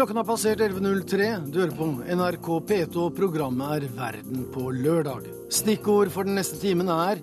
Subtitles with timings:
[0.00, 1.50] Klokken har passert 11.03.
[1.52, 5.26] Du hører på NRK P2, og programmet er Verden på lørdag.
[5.52, 7.20] Stikkord for den neste timen er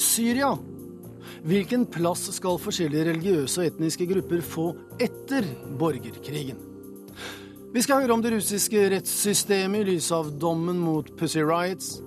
[0.00, 0.54] Syria.
[1.44, 4.64] Hvilken plass skal forskjellige religiøse og etniske grupper få
[5.04, 5.44] etter
[5.76, 6.56] borgerkrigen?
[7.76, 11.98] Vi skal høre om det russiske rettssystemet i lys av dommen mot Pussy Riots.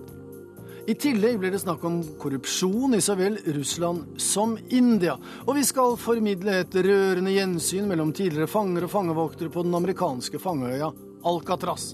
[0.90, 5.14] I tillegg blir det snakk om korrupsjon i så vel Russland som India.
[5.46, 10.42] Og vi skal formidle et rørende gjensyn mellom tidligere fanger og fangevoktere på den amerikanske
[10.42, 10.90] fangeøya
[11.30, 11.92] Alcatraz.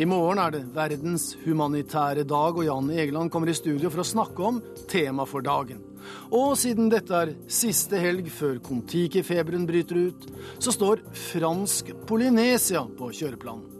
[0.00, 4.10] I morgen er det verdens humanitære dag, og Jan Egeland kommer i studio for å
[4.14, 5.84] snakke om tema for dagen.
[6.32, 13.12] Og siden dette er siste helg før Kon-Tiki-feberen bryter ut, så står fransk Polynesia på
[13.12, 13.77] kjøreplanen.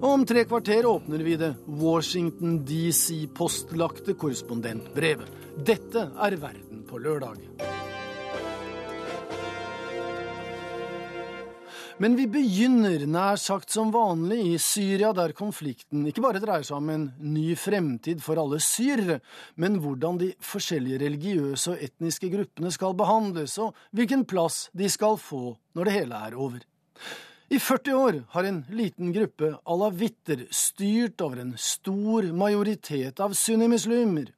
[0.00, 5.28] Og om tre kvarter åpner vi det Washington DC-postlagte korrespondentbrevet.
[5.60, 7.36] Dette er Verden på lørdag.
[12.00, 16.80] Men vi begynner nær sagt som vanlig i Syria, der konflikten ikke bare dreier seg
[16.80, 19.20] om en ny fremtid for alle syrere,
[19.60, 25.20] men hvordan de forskjellige religiøse og etniske gruppene skal behandles, og hvilken plass de skal
[25.20, 26.64] få når det hele er over.
[27.50, 34.28] I 40 år har en liten gruppe alawitter styrt over en stor majoritet av sunnimuslimer.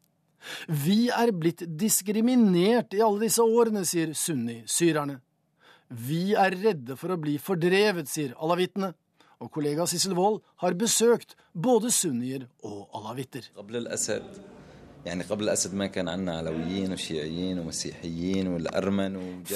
[0.86, 5.18] Vi er blitt diskriminert i alle disse årene, sier sunni-syrerne.
[5.92, 8.94] Vi er redde for å bli fordrevet, sier alawittene.
[9.44, 13.50] Og kollega Sissel Wold har besøkt både sunnier og alawitter.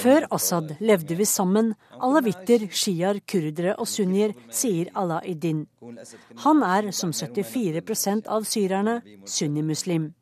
[0.02, 5.66] Før Assad levde vi sammen, alawitter, sjiaer, kurdere og sunnier, sier Alaeddin.
[6.42, 10.14] Han er, som 74% av syrerne, sunnimuslim.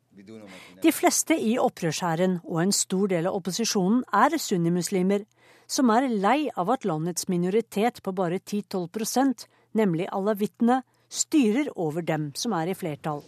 [0.83, 5.25] De fleste i opprørshæren og en stor del av opposisjonen er sunnimuslimer,
[5.65, 12.31] som er lei av at landets minoritet på bare 10-12 nemlig alawittene, styrer over dem
[12.35, 13.23] som er i flertall.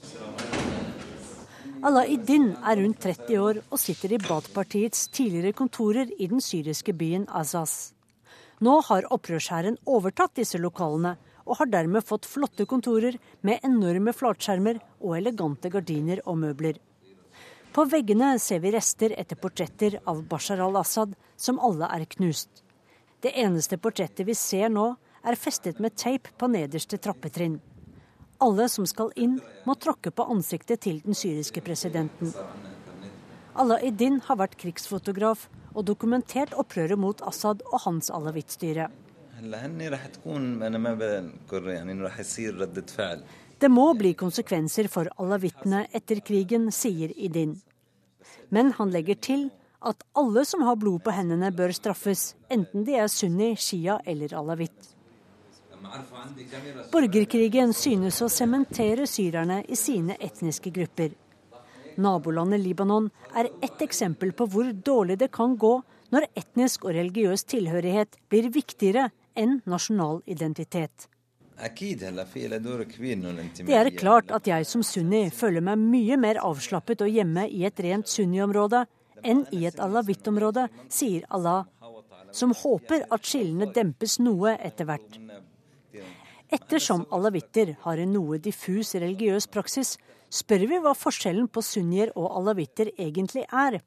[1.86, 7.28] Alaidin er rundt 30 år og sitter i Baath-partiets tidligere kontorer i den syriske byen
[7.30, 7.94] Azaz.
[8.66, 11.14] Nå har opprørshæren overtatt disse lokalene,
[11.46, 16.82] og har dermed fått flotte kontorer med enorme flatskjermer og elegante gardiner og møbler.
[17.72, 22.64] På veggene ser vi rester etter portretter av Bashar al-Assad, som alle er knust.
[23.22, 27.62] Det eneste portrettet vi ser nå, er festet med teip på nederste trappetrinn.
[28.40, 32.34] Alle som skal inn, må tråkke på ansiktet til den syriske presidenten.
[33.58, 38.90] Allah-Eddin har vært krigsfotograf og dokumentert opprøret mot Assad og hans alawittstyre.
[43.58, 47.56] Det må bli konsekvenser for alawittene etter krigen, sier Idin.
[48.54, 49.48] Men han legger til
[49.82, 54.34] at alle som har blod på hendene, bør straffes, enten de er sunni, shia eller
[54.38, 54.97] alawitt.
[56.92, 61.12] Borgerkrigen synes å sementere syrerne i sine etniske grupper.
[61.98, 65.82] Nabolandet Libanon er ett eksempel på hvor dårlig det kan gå
[66.14, 71.08] når etnisk og religiøs tilhørighet blir viktigere enn nasjonal identitet.
[71.58, 71.66] Det
[73.80, 77.80] er klart at jeg som sunni føler meg mye mer avslappet og hjemme i et
[77.82, 78.86] rent sunni-område
[79.26, 81.66] enn i et alawittområde, sier Allah,
[82.32, 85.18] som håper at skillene dempes noe etter hvert.
[86.50, 89.98] Ettersom alawitter har en noe diffus religiøs praksis,
[90.32, 93.82] spør vi hva forskjellen på sunnier og alawitter egentlig er.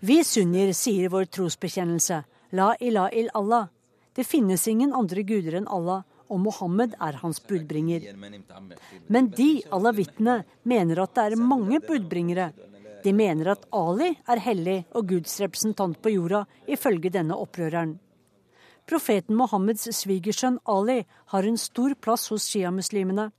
[0.00, 2.20] Vi sunnier sier vår trosbekjennelse,
[2.52, 3.66] la ila il Allah.
[4.14, 8.06] Det finnes ingen andre guder enn Allah, og Mohammed er hans budbringer.
[9.08, 12.52] Men de, alawittene, mener at det er mange budbringere.
[13.02, 17.98] De mener at Ali er hellig og Guds representant på jorda, ifølge denne opprøreren.
[18.86, 21.00] Profeten Mohammeds svigersønn Ali
[21.32, 23.32] har en stor plass hos sjiamuslimene,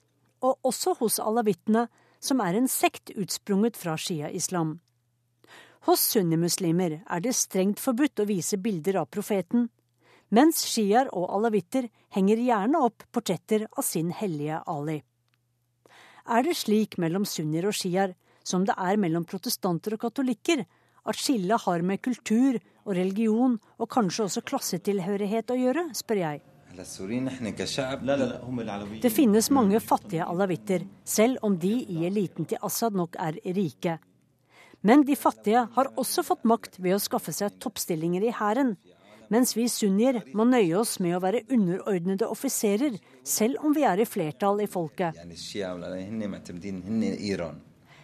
[0.43, 1.87] og også hos alawittene,
[2.19, 4.77] som er en sekt utsprunget fra shia-islam.
[5.87, 9.69] Hos sunnimuslimer er det strengt forbudt å vise bilder av profeten,
[10.35, 14.97] mens sjiaer og alawitter henger gjerne opp portretter av sin hellige Ali.
[16.27, 20.65] Er det slik mellom sunnier og sjiaer som det er mellom protestanter og katolikker,
[21.07, 26.43] at skillet har med kultur og religion, og kanskje også klassetilhørighet å gjøre, spør jeg.
[29.01, 33.97] Det finnes mange fattige alawitter, selv om de i eliten til Assad nok er rike.
[34.85, 38.75] Men de fattige har også fått makt ved å skaffe seg toppstillinger i hæren,
[39.33, 43.99] mens vi sunnier må nøye oss med å være underordnede offiserer, selv om vi er
[43.99, 45.17] i flertall i folket.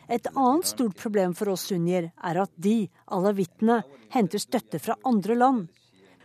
[0.08, 3.82] Et annet stort problem for oss sunnier er at de, alawittene,
[4.14, 5.70] henter støtte fra andre land.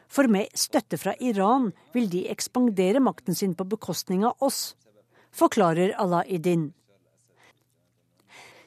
[0.09, 4.75] For med støtte fra Iran vil de ekspandere makten sin på bekostning av oss,
[5.31, 6.73] forklarer Allah-Idin.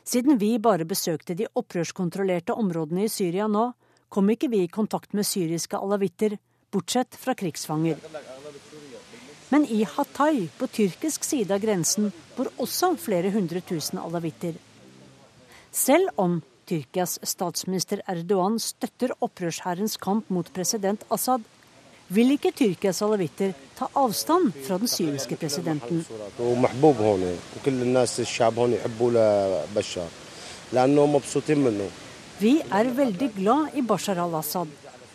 [0.03, 3.71] Siden vi bare besøkte de opprørskontrollerte områdene i Syria nå,
[4.11, 6.37] kom ikke vi i kontakt med syriske alawitter,
[6.71, 7.99] bortsett fra krigsfanger.
[9.51, 14.55] Men i Hatay, på tyrkisk side av grensen, bor også flere hundre tusen alawitter.
[15.71, 21.45] Selv om Tyrkias statsminister Erdogan støtter opprørshærens kamp mot president Assad,
[22.12, 26.03] vil ikke Tyrkias alawitter ta avstand fra den syriske presidenten.
[32.41, 34.67] Vi er veldig glad i Bashar al-Assad.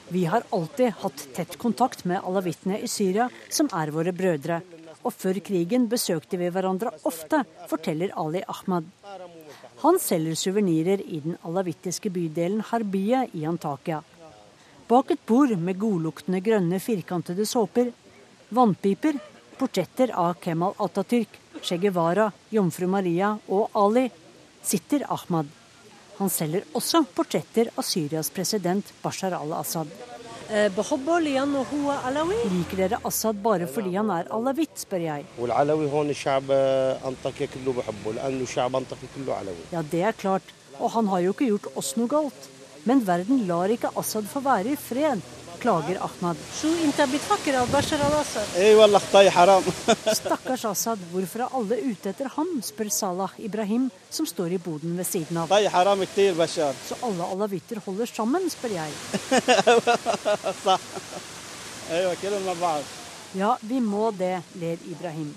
[0.08, 4.62] Vi har alltid hatt tett kontakt med alawittene i Syria, som er våre brødre.
[5.06, 8.88] Og før krigen besøkte vi hverandre ofte, forteller Ali Ahmad.
[9.84, 14.00] Han selger suvenirer i den alavittiske bydelen Harbiya i Antakya.
[14.88, 17.92] Bak et bord med godluktende grønne firkantede såper,
[18.54, 19.18] vannpiper,
[19.58, 24.10] portretter av Kemal Atatürk, Che Guevara, Jomfru Maria og Ali,
[24.62, 25.46] sitter Ahmad.
[26.18, 30.15] Han selger også portretter av Syrias president Bashar al-Assad.
[30.46, 30.68] Eh,
[32.52, 35.24] Liker dere Assad bare fordi han er alawitt, spør jeg.
[39.74, 40.54] Ja, det er klart.
[40.78, 42.50] Og han har jo ikke gjort oss noe galt.
[42.86, 45.24] Men verden lar ikke Assad få være i fred
[45.60, 46.40] klager Ahmad.
[50.20, 54.96] Stakkars Assad, hvorfor er alle ute etter ham, spør Salah Ibrahim, som står i boden
[54.98, 55.50] ved siden av.
[56.88, 58.96] Så alle alawitter holder sammen, spør jeg.
[63.36, 65.30] Ja, vi må det, ler Ibrahim.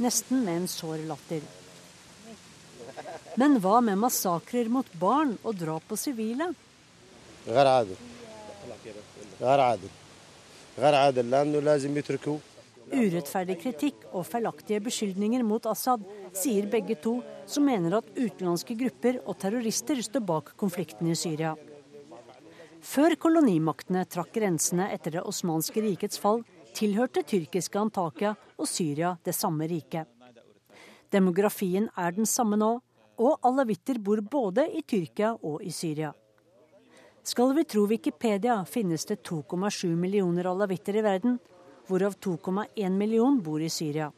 [0.00, 1.44] Nesten med en sår latter.
[3.40, 6.50] Men hva med massakrer mot barn og drap på sivile?
[12.90, 16.02] Urettferdig kritikk og feilaktige beskyldninger mot Assad,
[16.36, 21.54] sier begge to, som mener at utenlandske grupper og terrorister står bak konflikten i Syria.
[22.80, 26.42] Før kolonimaktene trakk grensene etter det osmanske rikets fall,
[26.76, 30.08] tilhørte tyrkiske Antakya og Syria det samme riket.
[31.10, 32.74] Demografien er den samme nå,
[33.20, 36.12] og alawitter bor både i Tyrkia og i Syria.
[37.30, 41.36] Skal vi tro Wikipedia, finnes det 2,7 millioner alawitter i verden,
[41.86, 44.08] hvorav 2,1 million bor i Syria.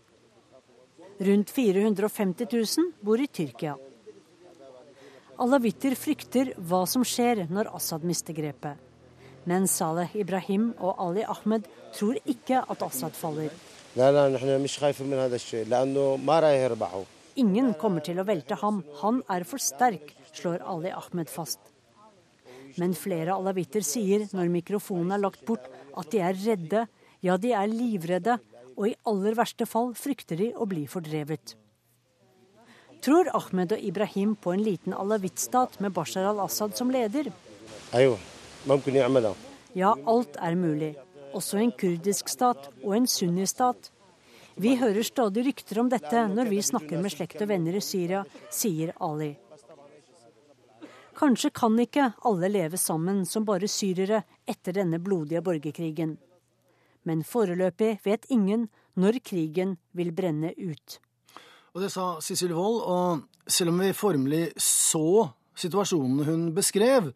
[1.18, 3.74] Rundt 450 000 bor i Tyrkia.
[5.44, 8.80] Alawitter frykter hva som skjer når Assad mister grepet.
[9.44, 13.52] Men Saleh Ibrahim og Ali Ahmed tror ikke at Assad faller.
[17.44, 21.71] Ingen kommer til å velte ham, han er for sterk, slår Ali Ahmed fast.
[22.80, 25.66] Men flere alawitter sier når mikrofonen er lagt bort,
[25.98, 26.86] at de er redde,
[27.22, 28.38] ja, de er livredde,
[28.76, 31.56] og i aller verste fall frykter de å bli fordrevet.
[33.02, 37.32] Tror Ahmed og Ibrahim på en liten alawittstat med Bashar al-Assad som leder?
[39.74, 40.94] Ja, alt er mulig.
[41.34, 43.90] Også en kurdisk stat og en sunnistat.
[44.54, 48.22] Vi hører stadig rykter om dette når vi snakker med slekt og venner i Syria,
[48.52, 49.32] sier Ali.
[51.22, 56.16] Kanskje kan ikke alle leve sammen som bare syrere etter denne blodige borgerkrigen.
[57.06, 58.64] Men foreløpig vet ingen
[58.98, 60.98] når krigen vil brenne ut.
[61.74, 67.12] Og Det sa Sissel Wold, og selv om vi formelig så situasjonene hun beskrev,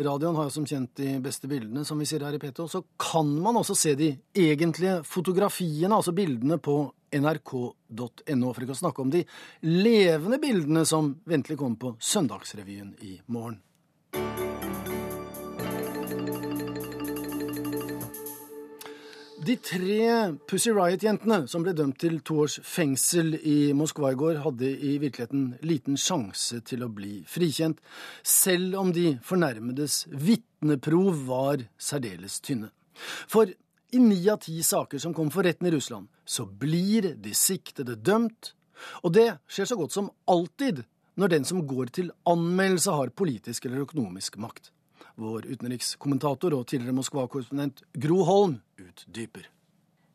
[0.00, 2.82] radioen har jo som kjent de beste bildene, som vi sier her i P2, så
[2.96, 9.04] kan man også se de egentlige fotografiene, altså bildene på nrk.no for ikke å snakke
[9.04, 9.22] om de
[9.66, 13.60] levende bildene som ventelig kommer på Søndagsrevyen i morgen.
[19.46, 19.98] De tre
[20.50, 24.96] Pussy Riot-jentene som ble dømt til to års fengsel i Moskva i går, hadde i
[24.98, 27.78] virkeligheten liten sjanse til å bli frikjent,
[28.26, 32.72] selv om de fornærmedes vitneprov var særdeles tynne.
[33.30, 33.52] For
[33.92, 37.96] i ni av ti saker som kom for retten i Russland, så blir de siktede
[37.96, 38.52] dømt,
[39.02, 40.84] og det skjer så godt som alltid
[41.16, 44.70] når den som går til anmeldelse, har politisk eller økonomisk makt.
[45.16, 49.48] Vår utenrikskommentator og tidligere Moskva-korrespondent Gro Holm utdyper.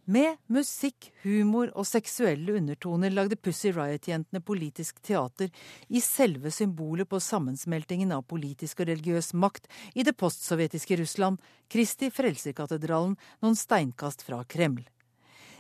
[0.06, 5.52] Med musikk, humor og seksuelle undertoner lagde Pussy Riot-jentene politisk teater
[5.90, 11.38] i selve symbolet på sammensmeltingen av politisk og religiøs makt i det postsovjetiske Russland,
[11.70, 13.14] Kristi Frelserkatedralen,
[13.46, 14.82] noen steinkast fra Kreml.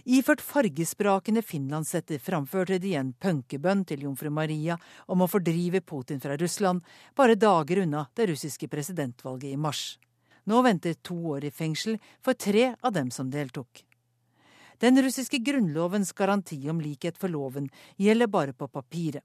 [0.09, 6.33] Iført fargesprakende finlandshetter framførte de en punkebønn til jomfru Maria om å fordrive Putin fra
[6.41, 6.81] Russland,
[7.13, 9.99] bare dager unna det russiske presidentvalget i mars.
[10.49, 13.85] Nå venter to år i fengsel for tre av dem som deltok.
[14.81, 17.67] Den russiske grunnlovens garanti om likhet for loven
[18.01, 19.21] gjelder bare på papiret.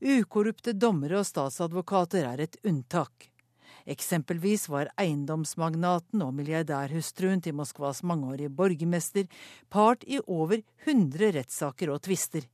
[0.00, 3.30] Ukorrupte dommere og statsadvokater er et unntak.
[3.88, 9.24] Eksempelvis var eiendomsmagnaten og milliardærhustruen til Moskvas mangeårige borgermester
[9.72, 12.44] part i over 100 rettssaker og tvister.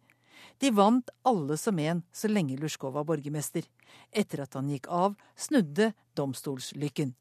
[0.62, 3.66] De vant alle som en så lenge Luzjkov var borgermester.
[4.14, 7.16] Etter at han gikk av, snudde domstolslykken.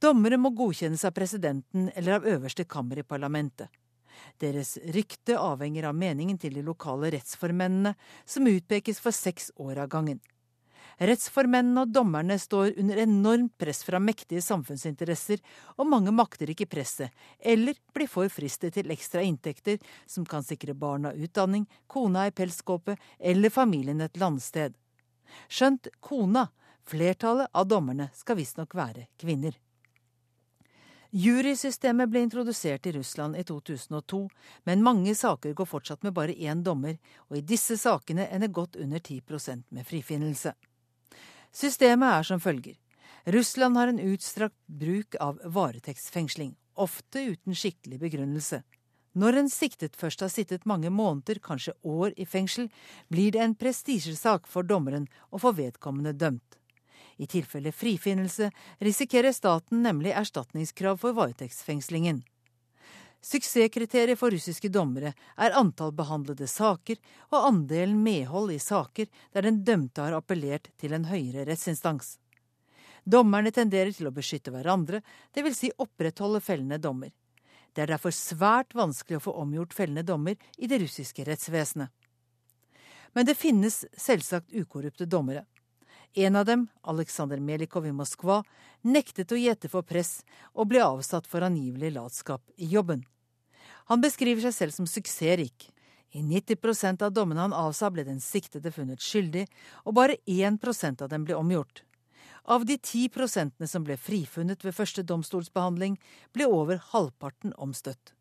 [0.00, 3.68] Dommere må godkjennes av presidenten eller av øverste kammer i parlamentet.
[4.40, 9.90] Deres rykte avhenger av meningen til de lokale rettsformennene, som utpekes for seks år av
[9.92, 10.20] gangen.
[11.00, 15.40] Rettsformennene og dommerne står under enormt press fra mektige samfunnsinteresser,
[15.80, 17.08] og mange makter ikke presset,
[17.40, 22.98] eller blir for fristet til ekstra inntekter som kan sikre barna utdanning, kona i pelskåpe
[23.16, 24.76] eller familien et landsted.
[25.48, 26.50] Skjønt kona,
[26.84, 29.56] flertallet av dommerne, skal visstnok være kvinner.
[31.10, 34.28] Jurysystemet ble introdusert i Russland i 2002,
[34.64, 38.78] men mange saker går fortsatt med bare én dommer, og i disse sakene ender godt
[38.78, 40.52] under 10% med frifinnelse.
[41.50, 42.76] Systemet er som følger.
[43.26, 48.62] Russland har en utstrakt bruk av varetektsfengsling, ofte uten skikkelig begrunnelse.
[49.18, 52.70] Når en siktet først har sittet mange måneder, kanskje år, i fengsel,
[53.10, 56.59] blir det en prestisjesak for dommeren å få vedkommende dømt.
[57.20, 62.22] I tilfelle frifinnelse risikerer staten nemlig erstatningskrav for varetektsfengslingen.
[63.20, 66.96] Suksesskriteriet for russiske dommere er antall behandlede saker
[67.28, 72.16] og andelen medhold i saker der den dømte har appellert til en høyere rettsinstans.
[73.04, 75.02] Dommerne tenderer til å beskytte hverandre,
[75.36, 75.60] dvs.
[75.60, 77.12] Si opprettholde fellende dommer.
[77.76, 81.92] Det er derfor svært vanskelig å få omgjort fellende dommer i det russiske rettsvesenet.
[83.12, 85.44] Men det finnes selvsagt ukorrupte dommere.
[86.14, 88.40] En av dem, Aleksandr Melikov i Moskva,
[88.82, 90.24] nektet å gjette for press
[90.58, 93.04] og ble avsatt for angivelig latskap i jobben.
[93.86, 95.68] Han beskriver seg selv som suksessrik.
[96.10, 99.46] I 90% av dommene han avsa, ble den siktede funnet skyldig,
[99.86, 101.84] og bare 1% av dem ble omgjort.
[102.50, 105.94] Av de 10 prosentene som ble frifunnet ved første domstolsbehandling,
[106.34, 108.16] ble over halvparten omstøtt.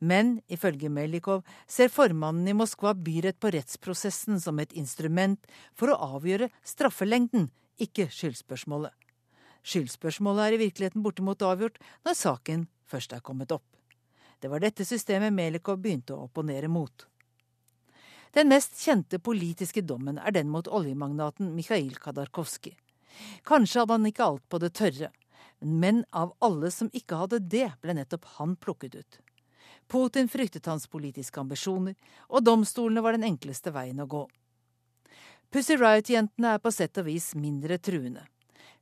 [0.00, 5.40] Men ifølge Melikov ser formannen i Moskva byrett på rettsprosessen som et instrument
[5.74, 7.48] for å avgjøre straffelengden,
[7.80, 8.92] ikke skyldspørsmålet.
[9.66, 13.66] Skyldspørsmålet er i virkeligheten bortimot avgjort når saken først er kommet opp.
[14.40, 17.06] Det var dette systemet Melikov begynte å opponere mot.
[18.36, 22.76] Den mest kjente politiske dommen er den mot oljemagnaten Mikhail Khadarkovskij.
[23.48, 25.08] Kanskje hadde han ikke alt på det tørre,
[25.60, 29.18] men av alle som ikke hadde det, ble nettopp han plukket ut.
[29.88, 31.94] Putin fryktet hans politiske ambisjoner,
[32.28, 34.24] og domstolene var den enkleste veien å gå.
[35.50, 38.26] Pussy Riot-jentene er på sett og vis mindre truende.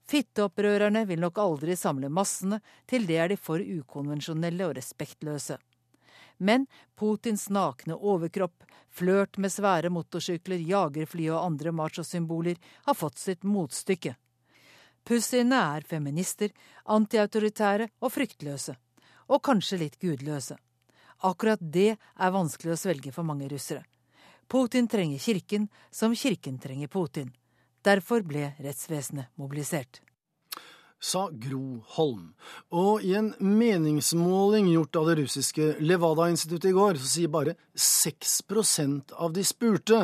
[0.09, 5.59] Fitteopprørerne vil nok aldri samle massene, til det er de for ukonvensjonelle og respektløse.
[6.39, 13.45] Men Putins nakne overkropp, flørt med svære motorsykler, jagerfly og andre machosymboler har fått sitt
[13.45, 14.17] motstykke.
[15.05, 16.53] Pussyene er feminister,
[16.85, 18.77] antiautoritære og fryktløse.
[19.29, 20.57] Og kanskje litt gudløse.
[21.23, 23.85] Akkurat det er vanskelig å svelge for mange russere.
[24.49, 27.31] Putin trenger kirken, som kirken trenger Putin.
[27.85, 30.01] Derfor ble rettsvesenet mobilisert.
[31.01, 32.33] Sa Gro Holm.
[32.73, 39.13] Og i en meningsmåling gjort av det russiske Levada-instituttet i går, så sier bare 6%
[39.13, 40.01] av de spurte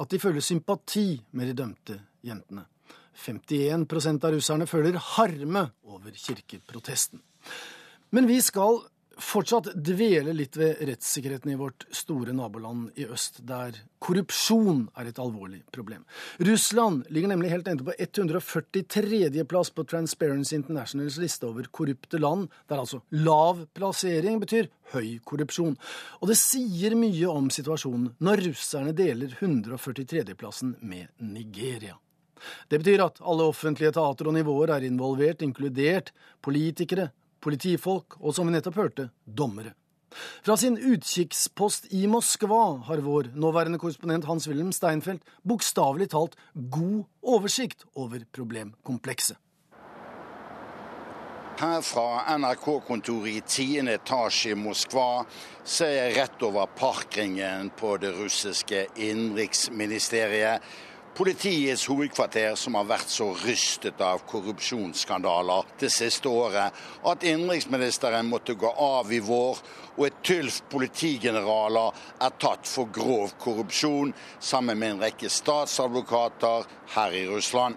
[0.00, 2.66] at de føler sympati med de dømte jentene.
[3.20, 7.20] 51% av russerne føler harme over kirkeprotesten.
[8.14, 8.80] Men vi skal
[9.20, 15.20] fortsatt dvele litt ved rettssikkerheten i vårt store naboland i øst, der korrupsjon er et
[15.22, 16.02] alvorlig problem.
[16.48, 19.44] Russland ligger nemlig helt nede på 143.
[19.48, 25.76] plass på Transparency Internationals liste over korrupte land, der altså lav plassering betyr høy korrupsjon.
[26.20, 31.98] Og det sier mye om situasjonen når russerne deler 143.-plassen med Nigeria.
[32.68, 36.12] Det betyr at alle offentlige etater og nivåer er involvert, inkludert
[36.44, 37.10] politikere,
[37.42, 39.74] politifolk og, som vi nettopp hørte, dommere.
[40.42, 47.86] Fra sin utkikkspost i Moskva har vår nåværende korrespondent Hans-Wilhelm Steinfeld bokstavelig talt god oversikt
[47.94, 49.38] over problemkomplekset.
[51.60, 55.26] Her fra NRK-kontoret i tiende etasje i Moskva
[55.68, 60.64] ser jeg rett over parkringen på det russiske innenriksministeriet
[61.14, 66.76] Politiets hovedkvarter som har vært så rystet av korrupsjonsskandaler det siste året
[67.10, 69.58] at innenriksministeren måtte gå av i vår,
[69.98, 77.16] og et tylf politigeneraler er tatt for grov korrupsjon sammen med en rekke statsadvokater her
[77.18, 77.74] i Russland.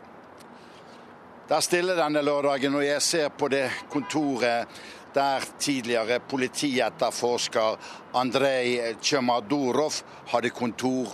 [1.43, 4.69] Det er stille denne lørdagen, og jeg ser på det kontoret
[5.13, 7.75] der tidligere politietterforsker
[8.17, 9.99] Andrej Tsjemadorov
[10.31, 11.11] hadde kontor.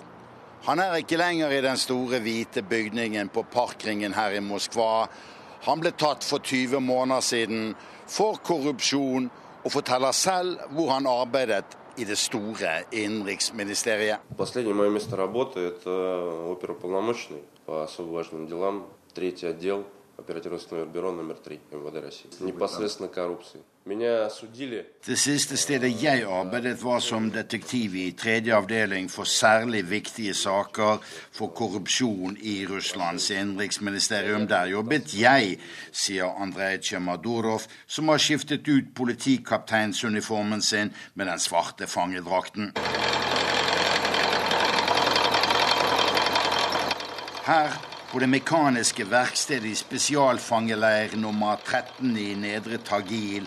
[0.64, 5.06] Han er ikke lenger i den store, hvite bygningen på Parkringen her i Moskva.
[5.66, 7.74] Han ble tatt for 20 måneder siden
[8.08, 9.30] for korrupsjon,
[9.64, 14.18] og forteller selv hvor han arbeidet i det store innenriksministeriet.
[14.36, 19.84] Последнее мое место работы – это оперуполномоченный по особо важным делам, третий отдел
[20.18, 22.30] оперативно-следственного бюро номер 3 МВД России.
[22.40, 23.60] Непосредственно коррупции.
[25.06, 31.02] Det siste stedet jeg arbeidet, var som detektiv i tredje avdeling for særlig viktige saker
[31.32, 34.48] for korrupsjon i Russlands innenriksministerium.
[34.48, 35.58] Der jobbet jeg,
[35.92, 42.72] sier Andrej Tsjemadorov, som har skiftet ut politikapteinsuniformen sin med den svarte fangedrakten.
[47.44, 47.68] Her
[48.11, 53.45] på det mekaniske verkstedet i spesialfangeleir nummer 13 i Nedre Tagil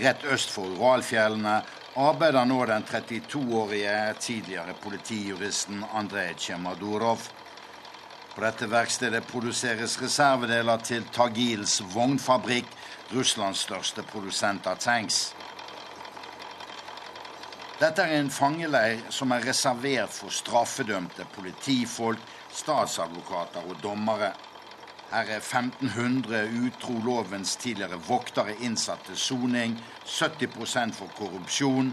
[0.00, 1.60] rett øst for Uralfjellene
[2.00, 7.28] arbeider nå den 32-årige tidligere politijuristen Andrej Tsjemadorov.
[8.34, 12.66] På dette verkstedet produseres reservedeler til Tagils vognfabrikk,
[13.14, 15.28] Russlands største produsent av tanks.
[17.78, 22.20] Dette er en fangeleir som er reservert for straffedømte politifolk,
[22.60, 24.32] statsadvokater og dommere.
[25.10, 29.74] Her er 1500 utro lovens tidligere voktere innsatt til soning,
[30.06, 31.90] 70% for korrupsjon,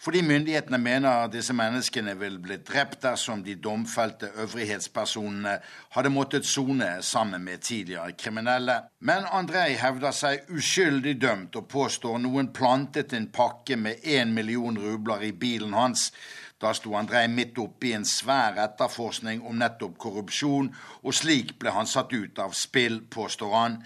[0.00, 5.58] fordi myndighetene mener disse menneskene vil bli drept dersom de domfelte øvrighetspersonene
[5.92, 8.78] hadde måttet sone sammen med tidligere kriminelle.
[9.00, 14.78] Men Andrej hevder seg uskyldig dømt og påstår noen plantet en pakke med én million
[14.78, 16.12] rubler i bilen hans
[16.60, 20.68] da sto Andrej midt oppe i en svær etterforskning om nettopp korrupsjon,
[21.02, 23.80] og slik ble han satt ut av spill, påstår han.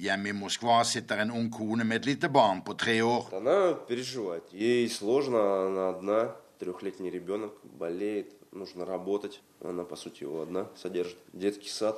[0.00, 3.26] Hjemme i Moskva sitter en ung kone med et lite barn på tre år.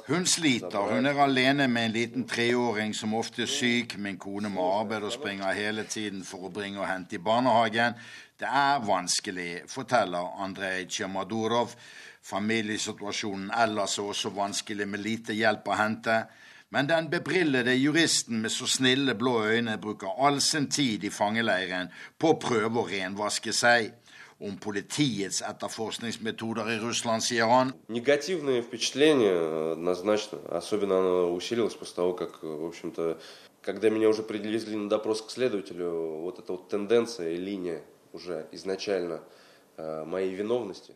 [0.06, 0.94] Hun sliter.
[0.94, 3.96] Hun er alene med en liten treåring som ofte er syk.
[3.98, 7.96] Min kone må arbeide og springer hele tiden for å bringe og hente i barnehagen.
[8.41, 11.73] Det er vanskelig, forteller Andrej Tsjemadorov.
[12.27, 16.17] Familiesituasjonen ellers er også vanskelig, med lite hjelp å hente.
[16.69, 21.87] Men den bebrillede juristen med så snille blå øyne bruker all sin tid i fangeleiren
[22.19, 23.93] på å prøve å renvaske seg.
[24.37, 27.71] Om politiets etterforskningsmetoder i Russland, sier han.
[27.89, 30.37] Негативное впечатление однозначно.
[30.51, 33.17] Особенно оно усилилось после того, как, в общем-то,
[33.63, 37.81] когда меня уже привезли на допрос к следователю, вот эта вот тенденция и линия
[38.13, 39.19] уже изначально
[39.77, 40.93] э, моей виновности.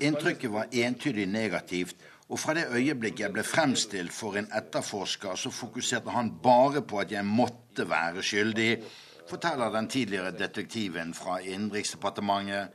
[0.00, 1.96] Inntrykket var entydig negativt,
[2.28, 6.98] og fra det øyeblikket jeg ble fremstilt for en etterforsker, så fokuserte han bare på
[6.98, 8.82] at jeg måtte være skyldig,
[9.28, 12.68] forteller den tidligere detektiven fra Innenriksdepartementet,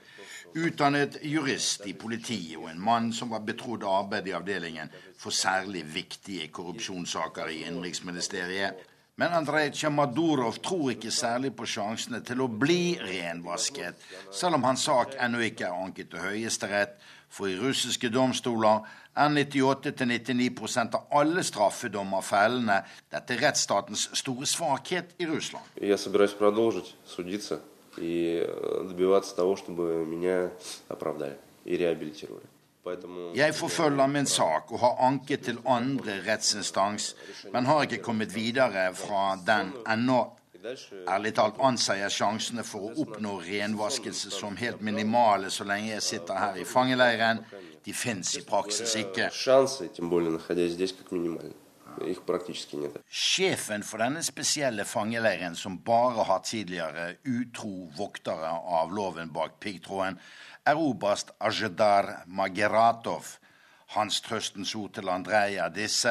[0.56, 5.84] utdannet jurist i politiet og en mann som var betrodd arbeid i avdelingen for særlig
[5.94, 8.80] viktige korrupsjonssaker i Innenriksministeriet.
[9.20, 14.00] Men Andrej Tsjamadorov tror ikke særlig på sjansene til å bli renvasket,
[14.32, 16.96] selv om hans sak ennå ikke er anket til Høyesterett.
[17.30, 22.80] For i russiske domstoler er 98-99 av alle straffedommer fellende.
[23.12, 25.68] Dette er rettsstatens store svakhet i Russland.
[25.78, 26.00] Jeg
[27.98, 28.48] и
[28.84, 30.52] добиваться того, чтобы меня
[30.88, 32.46] оправдали и реабилитировали.
[33.35, 37.15] Jeg forfølger min sak og har anket til andre rettsinstans,
[37.53, 40.25] men har ikke kommet videre fra den ennå.
[41.09, 46.05] Ærlig talt anser jeg sjansene for å oppnå renvaskelse som helt minimale så lenge jeg
[46.07, 47.43] sitter her i fangeleiren.
[47.85, 49.29] De fins i praksis ikke.
[53.09, 60.17] Sjefen for denne spesielle fangeleiren, som bare har tidligere utro voktere av loven bak piggtråden,
[60.67, 63.25] er oberst Ajedar Mageratov.
[63.95, 66.09] Hans trøstens ord til Andrej er disse.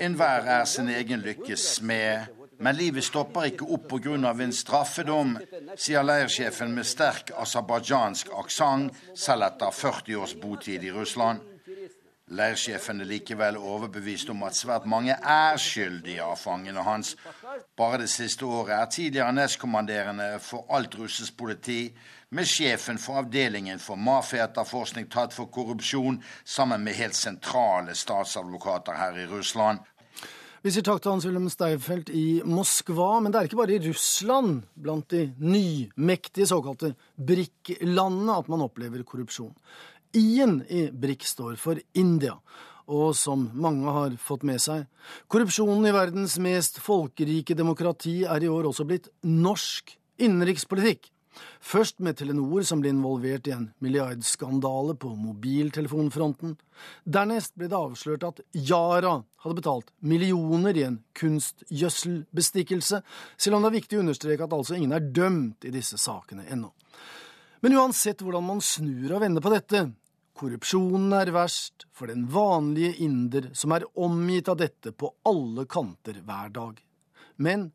[0.00, 2.26] Enhver er sin egen lykkes smed,
[2.58, 4.32] men livet stopper ikke opp pga.
[4.42, 5.38] en straffedom,
[5.76, 11.55] sier leirsjefen med sterk aserbajdsjansk aksent, selv etter 40 års botid i Russland.
[12.34, 17.12] Leirsjefen er likevel overbevist om at svært mange er skyldige av fangene hans.
[17.78, 21.92] Bare det siste året er tidligere nestkommanderende for alt russisk politi,
[22.34, 29.22] med sjefen for avdelingen for mafiaetterforskning tatt for korrupsjon, sammen med helt sentrale statsadvokater her
[29.22, 29.86] i Russland.
[30.66, 34.64] Vi sier takk til Hans-Wilhelm Steifelt i Moskva, men det er ikke bare i Russland,
[34.74, 39.52] blant de nymektige såkalte BRIC-landene, at man opplever korrupsjon.
[40.16, 42.38] I-en i BRIC står for India.
[42.86, 44.86] Og som mange har fått med seg,
[45.32, 51.10] korrupsjonen i verdens mest folkerike demokrati er i år også blitt norsk innenrikspolitikk.
[51.60, 56.54] Først med Telenor, som ble involvert i en milliardskandale på mobiltelefonfronten.
[57.04, 63.02] Dernest ble det avslørt at Yara hadde betalt millioner i en kunstgjødselbestikkelse,
[63.36, 66.46] selv om det er viktig å understreke at altså ingen er dømt i disse sakene
[66.48, 66.72] ennå.
[67.64, 69.86] Men uansett hvordan man snur og vender på dette,
[70.36, 76.18] Korrupsjonen er verst for den vanlige inder som er omgitt av dette på alle kanter
[76.26, 76.82] hver dag.
[77.40, 77.70] Men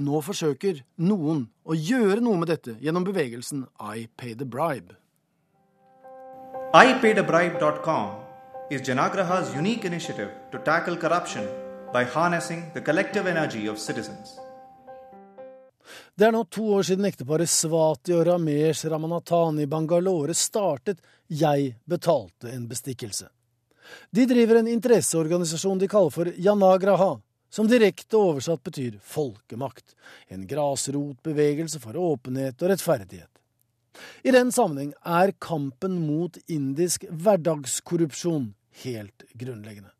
[0.00, 4.96] nå forsøker noen å gjøre noe med dette gjennom bevegelsen I Pay The Bribe.
[6.76, 8.08] IPayTheBribe.com
[8.70, 11.46] is Janagraha's unique initiative to tackle corruption
[11.92, 14.38] by harnessing the collective energy of citizens.
[16.14, 21.74] Det er nå to år siden ekteparet Swati og Ramesh Ramanathan i Bangalore startet Jeg
[21.84, 23.28] betalte en bestikkelse.
[24.10, 27.16] De driver en interesseorganisasjon de kaller for Janagraha,
[27.50, 29.94] som direkte oversatt betyr folkemakt,
[30.28, 33.30] en grasrotbevegelse for åpenhet og rettferdighet.
[34.26, 38.50] I den sammenheng er kampen mot indisk hverdagskorrupsjon
[38.82, 39.92] helt grunnleggende.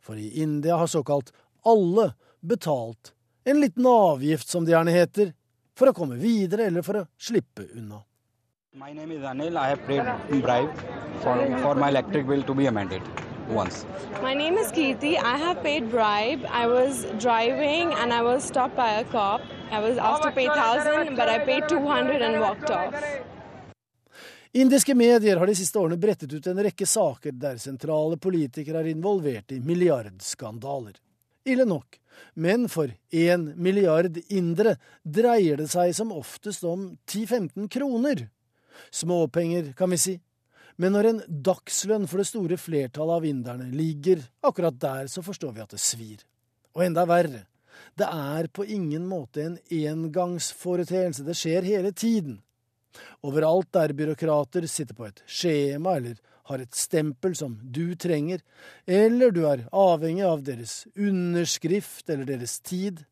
[0.00, 1.32] For i India har såkalt
[1.66, 3.12] alle betalt
[3.46, 5.32] en liten avgift, som det gjerne heter,
[5.78, 8.00] for å komme videre eller for å slippe unna.
[8.74, 9.56] My name is Anil.
[9.56, 10.02] I have paid
[10.42, 10.72] bribe
[11.22, 13.02] for, for my electric bill to be amended
[13.48, 13.86] once.
[14.20, 15.14] My name is Kirti.
[15.16, 16.44] I have paid bribe.
[16.50, 19.40] I was driving and I was stopped by a cop.
[19.70, 22.94] I was asked to pay 1000 but I paid 200 and walked off.
[24.52, 28.90] Indiske medier har de siste årene brettet ut en rekke saker der sentrale politikere er
[28.90, 30.96] involvert i milliardskandaler.
[31.46, 31.98] Ille nok,
[32.34, 38.26] men for én milliard indere dreier det seg som oftest om 10-15 kroner.
[38.90, 40.16] Småpenger, kan vi si.
[40.76, 45.54] Men når en dagslønn for det store flertallet av inderne ligger akkurat der, så forstår
[45.56, 46.24] vi at det svir.
[46.76, 47.46] Og enda verre,
[47.96, 52.42] det er på ingen måte en engangsforeteelse, det skjer hele tiden.
[53.24, 58.42] Overalt der byråkrater sitter på et skjema eller har et stempel som du trenger,
[58.86, 63.02] eller du er avhengig av deres underskrift eller deres tid.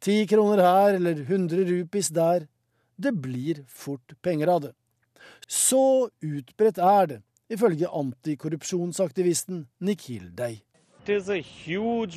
[0.00, 2.46] Ti kroner her eller hundre rupis der.
[2.96, 4.72] Det blir fort penger av det.
[5.48, 10.30] Så utbredt er det, ifølge antikorrupsjonsaktivisten Nikhil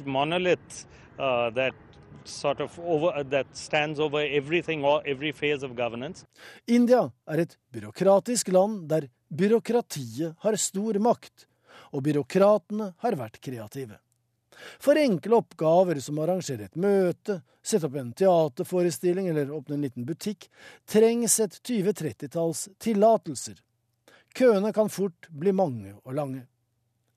[0.06, 0.86] monolith
[1.20, 1.76] uh, that
[2.24, 6.26] sort of over, that stands over everything or every phase of governance.
[6.68, 11.48] India er et byråkratisk land der byråkratiet har stor makt,
[11.92, 14.00] og byråkratene har vært kreative.
[14.80, 19.86] For enkle oppgaver som å arrangere et møte, sette opp en teaterforestilling eller åpne en
[19.86, 20.48] liten butikk,
[20.90, 23.62] trengs et 20-30-talls tillatelser.
[24.38, 26.46] Køene kan fort bli mange og lange.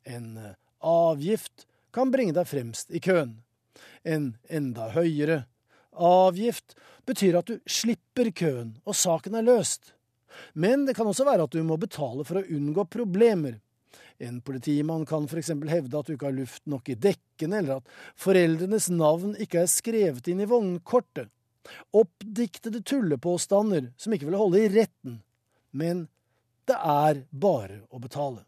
[0.05, 3.39] En eh, avgift kan bringe deg fremst i køen.
[4.05, 5.45] En enda høyere
[5.95, 6.75] avgift
[7.07, 9.93] betyr at du slipper køen, og saken er løst.
[10.53, 13.61] Men det kan også være at du må betale for å unngå problemer.
[14.23, 15.53] En politimann kan f.eks.
[15.71, 19.71] hevde at du ikke har luft nok i dekkene, eller at foreldrenes navn ikke er
[19.71, 21.31] skrevet inn i vognkortet.
[21.97, 25.21] Oppdiktede tullepåstander som ikke vil holde i retten.
[25.75, 26.07] Men
[26.69, 28.45] det er bare å betale.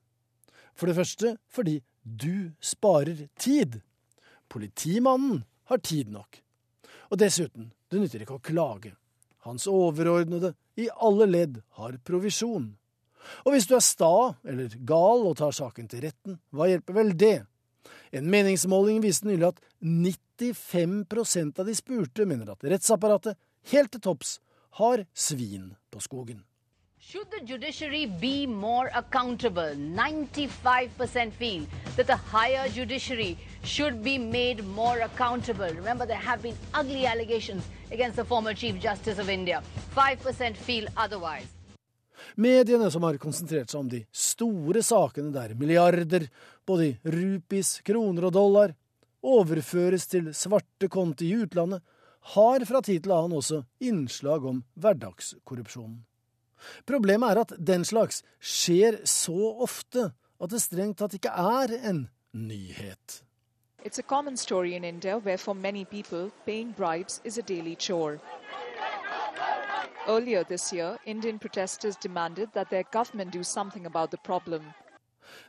[0.77, 3.81] For det første fordi du sparer tid.
[4.53, 6.41] Politimannen har tid nok.
[7.11, 8.95] Og dessuten, det nytter ikke å klage.
[9.47, 12.73] Hans overordnede i alle ledd har provisjon.
[13.45, 14.15] Og hvis du er sta
[14.47, 17.37] eller gal og tar saken til retten, hva hjelper vel det?
[18.15, 23.39] En meningsmåling viste nylig at 95% av de spurte mener at rettsapparatet,
[23.73, 24.39] helt til topps,
[24.79, 26.45] har svin på skogen.
[27.09, 29.77] Should the judiciary be more accountable?
[29.77, 31.67] 95% feel
[31.97, 35.69] that the higher judiciary should be made more accountable.
[35.69, 39.63] Remember, there have been ugly allegations against the former Chief Justice of India.
[39.95, 41.47] 5% feel otherwise.
[42.35, 46.27] Mediene som har konsentrert seg om de store sakene der milliarder,
[46.67, 48.75] både i rupis, kroner og dollar,
[49.23, 51.87] overføres til svarte konti i utlandet,
[52.35, 56.03] har fra tid til annen også innslag om hverdagskorrupsjonen.
[56.87, 62.09] Problemet er at den slags skjer så ofte at det strengt tatt ikke er en
[62.33, 63.23] nyhet.
[63.85, 67.77] It's a common story in India where for many people paying bribes is a daily
[67.77, 68.19] chore.
[70.09, 74.63] Earlier this year, Indian protesters demanded that their government do something about the problem.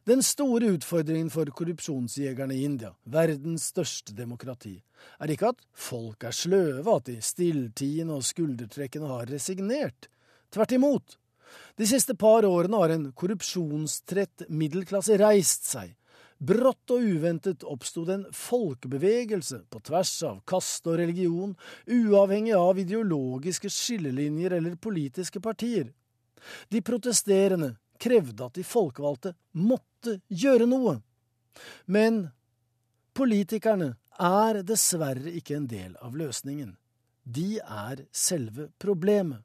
[0.07, 4.75] Den store utfordringen for korrupsjonsjegerne i India, verdens største demokrati,
[5.19, 10.09] er ikke at folk er sløve, at de stilltiende og skuldertrekkende har resignert.
[10.53, 11.17] Tvert imot.
[11.77, 15.93] De siste par årene har en korrupsjonstrett middelklasse reist seg.
[16.37, 21.55] Brått og uventet oppsto det en folkebevegelse på tvers av kaste og religion,
[21.89, 25.89] uavhengig av ideologiske skillelinjer eller politiske partier.
[26.69, 30.99] De protesterende krevde at de folkevalgte måtte gjøre noe.
[31.89, 32.27] Men
[33.17, 36.75] politikerne er dessverre ikke en del av løsningen.
[37.25, 39.41] De er selve problemet.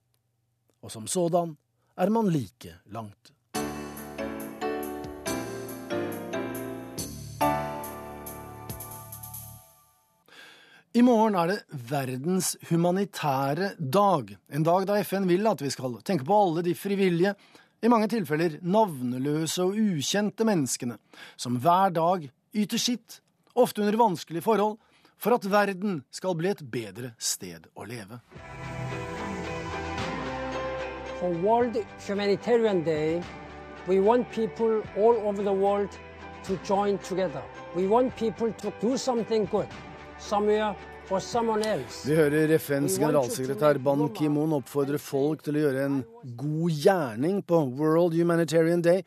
[0.82, 1.56] Og som sådan
[1.96, 3.32] er man like langt.
[10.92, 14.34] I morgen er det verdens humanitære dag.
[14.52, 17.32] En dag da FN vil at vi skal tenke på alle de frivillige
[17.82, 20.98] i mange tilfeller navnløse og ukjente menneskene,
[21.36, 23.22] som hver dag yter sitt,
[23.56, 24.76] ofte under vanskelige forhold,
[25.16, 28.20] for at verden skal bli et bedre sted å leve.
[31.22, 33.22] For World Humanitarian Day,
[33.86, 35.88] we want people all over the world
[36.42, 37.42] to join together.
[37.76, 39.68] We want people to do something good
[40.18, 40.74] somewhere
[42.06, 45.98] vi hører FNs generalsekretær Ban Ki-moon oppfordre folk til å gjøre en
[46.38, 49.02] god gjerning på World Humanitarian Day.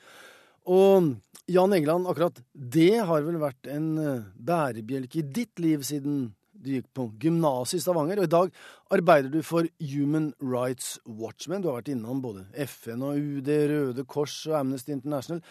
[0.67, 1.15] Og
[1.47, 6.34] Jan Egeland, akkurat det har vel vært en eh, bærebjelke i ditt liv siden
[6.65, 8.51] du gikk på gymnaset i Stavanger, og i dag
[8.97, 11.63] arbeider du for Human Rights Watchmen.
[11.63, 15.41] Du har vært innom både FN og UD, Røde Kors og Amnesty International.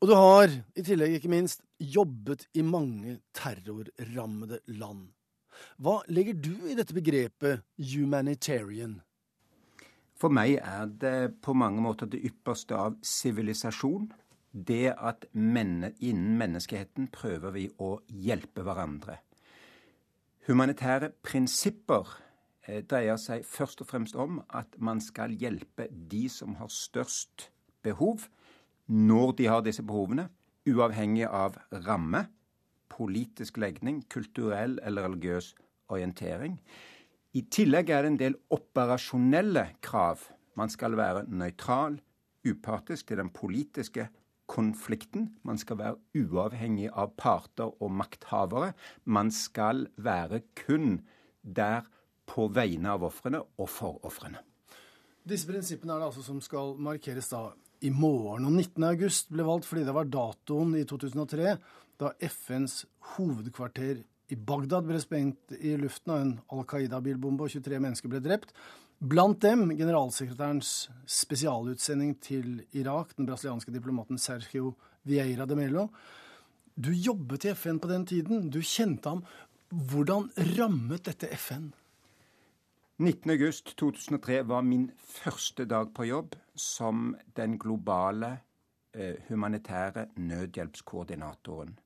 [0.00, 5.08] Og du har i tillegg, ikke minst, jobbet i mange terrorrammede land.
[5.80, 8.98] Hva legger du i dette begrepet humanitarian?
[10.16, 14.08] For meg er det på mange måter det ypperste av sivilisasjon.
[14.56, 19.18] Det at menne, innen menneskeheten prøver vi å hjelpe hverandre.
[20.46, 22.06] Humanitære prinsipper
[22.68, 27.48] eh, dreier seg først og fremst om at man skal hjelpe de som har størst
[27.82, 28.28] behov,
[28.86, 30.28] når de har disse behovene,
[30.70, 32.28] uavhengig av ramme
[32.96, 35.52] politisk legning, kulturell eller religiøs
[35.92, 36.60] orientering.
[37.34, 40.22] I tillegg er det en del operasjonelle krav.
[40.56, 41.98] Man skal være nøytral,
[42.46, 44.06] upartisk til den politiske
[44.50, 45.30] konflikten.
[45.42, 48.72] Man skal være uavhengig av parter og makthavere.
[49.04, 51.00] Man skal være kun
[51.42, 51.86] der
[52.26, 54.42] på vegne av ofrene og for ofrene.
[55.26, 57.48] Disse prinsippene er det altså som skal markeres da
[57.82, 58.46] i morgen.
[58.46, 58.82] Og 19.
[58.86, 61.56] august ble valgt fordi det var datoen i 2003
[62.00, 62.84] da FNs
[63.16, 68.20] hovedkvarter i Bagdad ble sprengt i luften av en Al Qaida-bilbombe, og 23 mennesker ble
[68.24, 68.50] drept.
[68.96, 74.72] Blant dem generalsekretærens spesialutsending til Irak, den brasilianske diplomaten Sergio
[75.04, 75.88] Vieira de Melo.
[76.76, 78.48] Du jobbet i FN på den tiden.
[78.48, 79.24] Du kjente ham.
[79.68, 81.68] Hvordan rammet dette FN?
[82.96, 88.38] 19.8.2003 var min første dag på jobb som den globale
[88.94, 91.76] eh, humanitære nødhjelpskoordinatoren.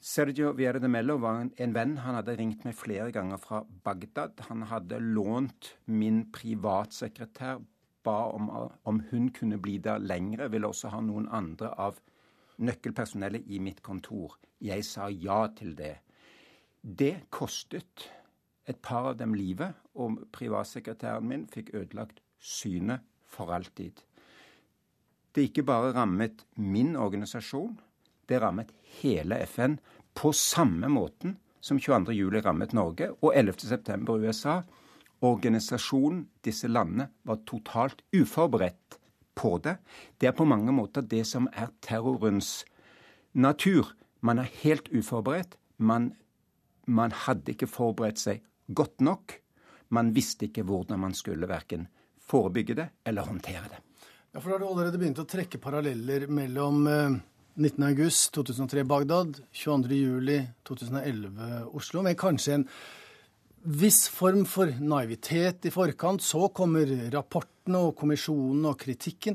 [0.00, 1.96] Sergio Viera de Mello var en, en, venn.
[2.04, 4.38] Han hadde ringt meg flere ganger fra Bagdad.
[4.46, 7.58] Han hadde lånt min privatsekretær,
[8.06, 8.46] ba om,
[8.86, 10.46] om hun kunne bli der lengre.
[10.52, 11.98] Ville også ha noen andre av
[12.62, 14.38] nøkkelpersonellet i mitt kontor.
[14.62, 15.96] Jeg sa ja til det.
[16.82, 18.06] Det kostet
[18.70, 23.98] et par av dem livet, og privatsekretæren min fikk ødelagt synet for alltid.
[25.34, 27.78] Det ikke bare rammet min organisasjon,
[28.28, 29.78] det rammet hele FN
[30.18, 34.62] på samme måten som 22.07 rammet Norge og 11.9 USA.
[35.20, 38.98] Organisasjonen, disse landene, var totalt uforberedt
[39.38, 39.76] på det.
[40.18, 42.64] Det er på mange måter det som er terrorens
[43.32, 43.94] natur.
[44.20, 45.56] Man er helt uforberedt.
[45.78, 46.12] Man,
[46.86, 49.38] man hadde ikke forberedt seg godt nok.
[49.94, 51.88] Man visste ikke hvordan man skulle verken
[52.28, 53.82] forebygge det eller håndtere det.
[54.34, 57.18] Ja, for Da har du allerede begynt å trekke paralleller mellom eh
[57.58, 62.68] 19.8.2003 Bagdad, 22.07.2011 Oslo, med kanskje en
[63.66, 66.22] viss form for naivitet i forkant.
[66.22, 69.34] Så kommer rapportene og kommisjonen og kritikken.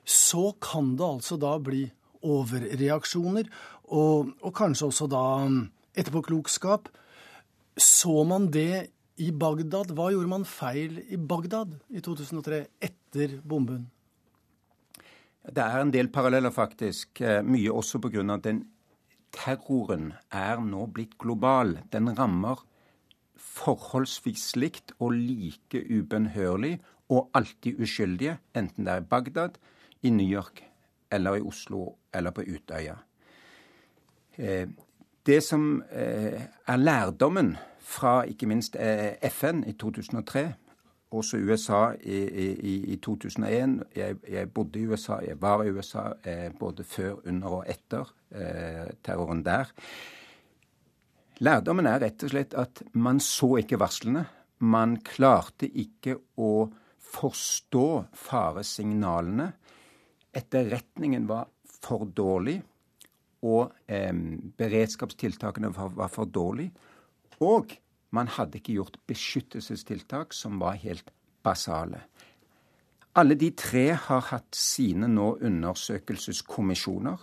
[0.00, 1.92] Så kan det altså da bli
[2.24, 3.44] overreaksjoner,
[3.94, 5.46] og, og kanskje også da
[5.92, 6.88] etterpåklokskap.
[7.78, 9.92] Så man det i Bagdad?
[9.92, 13.90] Hva gjorde man feil i Bagdad i 2003, etter bomben?
[15.46, 17.20] Det er en del paralleller, faktisk.
[17.20, 18.34] Eh, mye også pga.
[18.34, 18.64] at den
[19.32, 21.78] terroren er nå blitt global.
[21.92, 22.64] Den rammer
[23.36, 29.58] forholdsvis likt og like ubønnhørlig og alltid uskyldige, enten det er i Bagdad,
[30.02, 30.64] i New York
[31.10, 32.96] eller i Oslo eller på Utøya.
[34.36, 34.68] Eh,
[35.26, 38.76] det som eh, er lærdommen fra ikke minst
[39.22, 40.52] FN i 2003,
[41.10, 43.82] også USA i, i, i 2001.
[43.96, 48.10] Jeg, jeg, bodde i USA, jeg var i USA eh, både før, under og etter
[48.30, 49.72] eh, terroren der.
[51.38, 54.26] Lærdommen er rett og slett at man så ikke varslene.
[54.58, 56.68] Man klarte ikke å
[57.08, 57.86] forstå
[58.18, 59.52] faresignalene.
[60.34, 61.46] Etterretningen var
[61.78, 62.58] for dårlig,
[63.46, 64.12] og eh,
[64.58, 66.74] beredskapstiltakene var, var for dårlige.
[67.38, 67.70] Og
[68.10, 71.10] man hadde ikke gjort beskyttelsestiltak som var helt
[71.44, 72.02] basale.
[73.18, 77.18] Alle de tre har hatt sine nå undersøkelseskommisjoner.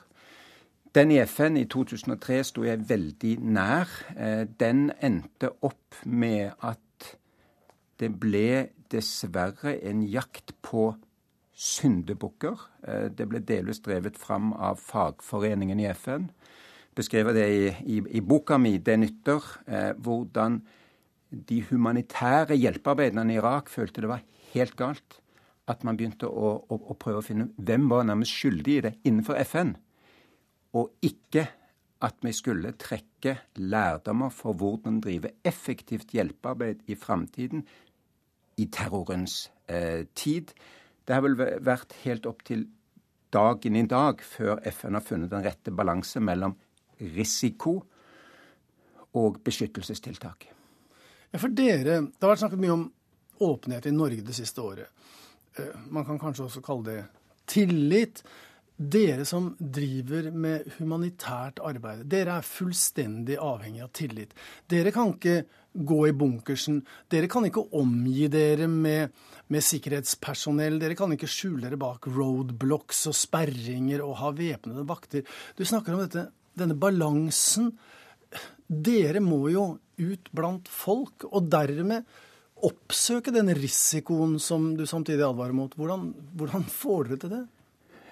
[0.95, 3.89] Den i FN i 2003 sto jeg veldig nær.
[4.15, 6.79] Eh, den endte opp med at
[7.99, 10.89] det ble dessverre en jakt på
[11.55, 12.59] syndebukker.
[12.87, 16.29] Eh, det ble delvis drevet fram av fagforeningen i FN
[16.95, 20.61] beskrevet det i, i, i, boka mi 'Det nytter', eh, hvordan
[21.49, 25.19] de humanitære hjelpearbeiderne i Irak følte det var helt galt
[25.67, 28.93] at man begynte å, å, å prøve å finne hvem var nærmest skyldig i det
[29.03, 29.75] innenfor FN,
[30.77, 31.47] og ikke
[32.05, 37.65] at vi skulle trekke lærdommer for hvordan drive effektivt hjelpearbeid i framtiden
[38.61, 40.53] i terrorens eh, tid.
[41.05, 42.67] Det har vel vært helt opp til
[43.33, 46.55] dagen i dag før FN har funnet den rette balanse mellom
[46.99, 47.77] risiko
[49.15, 50.47] og beskyttelsestiltak.
[51.31, 52.91] Ja, for dere, Det har vært snakket mye om
[53.39, 54.87] åpenhet i Norge det siste året.
[55.57, 57.05] Eh, man kan kanskje også kalle det
[57.47, 58.23] tillit.
[58.75, 64.33] Dere som driver med humanitært arbeid, dere er fullstendig avhengig av tillit.
[64.67, 66.81] Dere kan ikke gå i bunkersen.
[67.11, 69.13] Dere kan ikke omgi dere med,
[69.47, 70.79] med sikkerhetspersonell.
[70.79, 75.23] Dere kan ikke skjule dere bak roadblocks og sperringer og ha væpnede vakter.
[75.55, 77.73] Du snakker om dette denne balansen
[78.65, 79.65] Dere må jo
[80.01, 82.07] ut blant folk, og dermed
[82.65, 85.75] oppsøke den risikoen som du samtidig advarer mot.
[85.77, 87.43] Hvordan, hvordan får dere til det?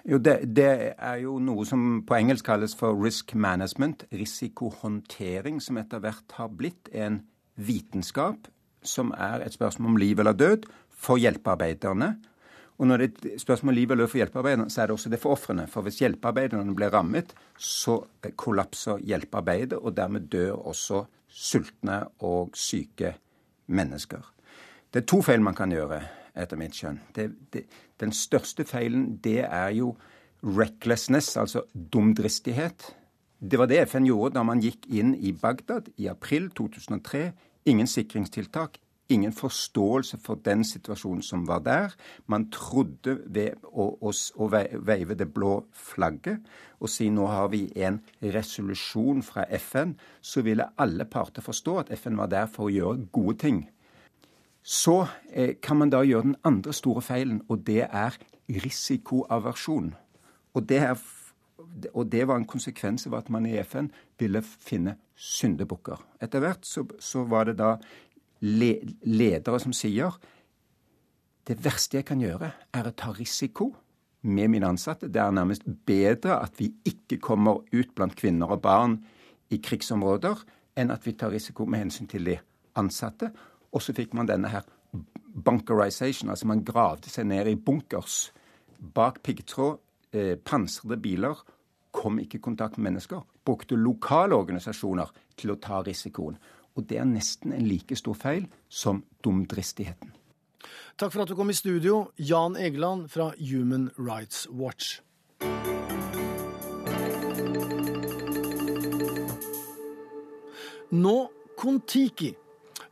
[0.04, 5.80] Jo, det, det, er jo noe som på engelsk kalles for risk management, risikohåndtering, som
[5.80, 7.22] etter hvert har blitt en
[7.56, 8.50] vitenskap
[8.84, 12.18] som er et spørsmål om liv eller død for hjelpearbeiderne
[12.78, 15.10] og når det er et spørsmål om liv løp for hjelpearbeiderne, så er det også
[15.10, 15.68] det for ofrene.
[15.70, 18.00] For hvis hjelpearbeiderne blir rammet, så
[18.36, 23.14] kollapser hjelpearbeidet, og dermed dør også sultne og syke
[23.68, 24.26] mennesker.
[24.94, 26.02] Det er to feil man kan gjøre,
[26.36, 27.00] etter mitt skjønn.
[27.16, 27.64] Det, det,
[28.02, 29.94] den største feilen, det er jo
[30.44, 32.96] recklessness, altså dumdristighet.
[33.40, 37.32] Det var det FN gjorde da man gikk inn i Bagdad i april 2003.
[37.70, 41.96] Ingen sikringstiltak, ingen forståelse for den situasjonen som var der.
[42.28, 46.44] Man trodde ved å, å, veive det blå flagget
[46.84, 51.94] og si nå har vi en resolusjon fra FN, så ville alle parter forstå at
[51.96, 53.62] FN var der for å gjøre gode ting.
[54.64, 58.18] Så eh, kan man da gjøre den andre store feilen, og det er
[58.50, 59.94] risikoaversjon.
[60.54, 61.00] Og det, er,
[61.94, 63.90] og det var en konsekvens av at man i FN
[64.20, 66.04] ville finne syndebukker.
[66.24, 67.78] Etter hvert så, så var det da
[68.44, 68.74] le
[69.08, 70.16] ledere som sier
[71.48, 73.74] det verste jeg kan gjøre, er å ta risiko
[74.24, 75.10] med mine ansatte.
[75.12, 78.96] Det er nærmest bedre at vi ikke kommer ut blant kvinner og barn
[79.52, 80.40] i krigsområder,
[80.80, 82.38] enn at vi tar risiko med hensyn til de
[82.80, 83.34] ansatte.
[83.76, 84.64] Og så fikk man denne her
[85.34, 88.32] bunkerization, altså man gravde seg ned i bunkers
[88.94, 89.80] bak piggtråd,
[90.14, 91.36] eh, pansrede biler,
[91.92, 93.22] kom ikke i kontakt med mennesker.
[93.46, 96.38] Brukte lokale organisasjoner til å ta risikoen.
[96.76, 100.14] Og det er nesten en like stor feil som dumdristigheten.
[100.98, 105.00] Takk for at du kom i studio, Jan Egeland fra Human Rights Watch.
[110.94, 111.18] Nå
[111.58, 112.34] Kon-Tiki.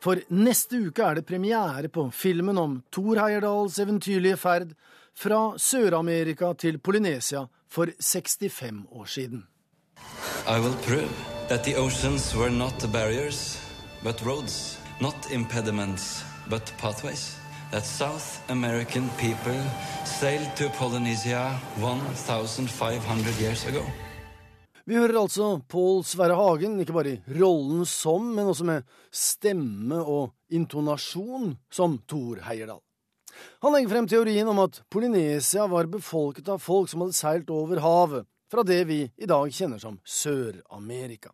[0.01, 4.73] For neste uke er det premiere på filmen om Thor Heyerdahls eventyrlige ferd
[5.13, 9.45] fra Sør-Amerika til Polynesia for 65 år siden.
[10.49, 11.13] I will prove
[11.49, 13.70] that the oceans were not barriers
[14.03, 17.35] but roads, not impediments, but pathways.
[17.71, 19.61] That South American people
[20.03, 23.83] sailed to Polynesia 1500 years ago.
[24.85, 28.83] Vi hører altså Pål Sverre Hagen, ikke bare i rollen som, men også med
[29.13, 32.81] stemme og intonasjon som Thor Heierdal.
[33.61, 37.79] Han legger frem teorien om at Polynesia var befolket av folk som hadde seilt over
[37.79, 41.31] havet, fra det vi i dag kjenner som Sør-Amerika.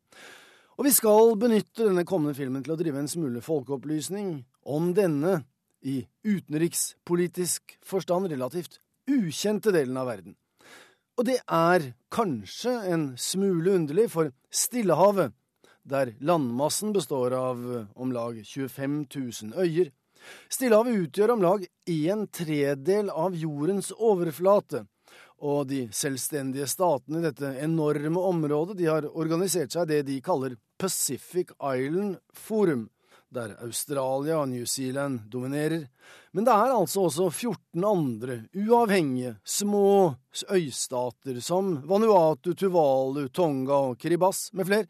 [0.78, 4.34] Og vi skal benytte denne kommende filmen til å drive en smule folkeopplysning
[4.70, 5.42] om denne,
[5.82, 10.34] i utenrikspolitisk forstand relativt ukjente delen av verden.
[11.18, 15.34] Og det er kanskje en smule underlig, for Stillehavet,
[15.88, 17.62] der landmassen består av
[17.96, 19.94] om lag 25 000 øyer,
[20.50, 24.84] Stillehavet utgjør om lag en tredel av jordens overflate,
[25.38, 30.58] og de selvstendige statene i dette enorme området de har organisert seg det de kaller
[30.82, 32.88] Pacific Island Forum,
[33.30, 35.88] der Australia og New Zealand dominerer,
[36.32, 40.16] men det er altså også 14 andre uavhengige, små
[40.54, 44.88] øystater som Vanuatu, Tuvalu, Tonga og Kiribas med flere.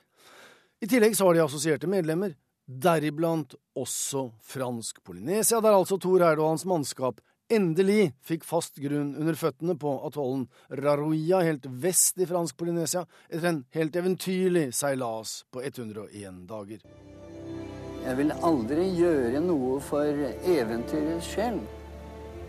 [0.81, 2.35] I tillegg så har de assosierte medlemmer,
[2.67, 7.21] deriblant også fransk Polynesia, der altså Thor Heyerdahl og hans mannskap
[7.53, 10.47] endelig fikk fast grunn under føttene på atollen
[10.81, 16.83] Raroia helt vest i fransk Polynesia etter en helt eventyrlig seilas på 101 dager.
[18.07, 21.65] Jeg vil aldri gjøre noe for eventyrets skyld.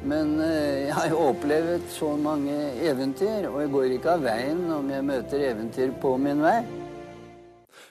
[0.07, 2.55] Men eh, jeg har jo opplevd så mange
[2.87, 6.61] eventyr, og jeg går ikke av veien om jeg møter eventyr på min vei.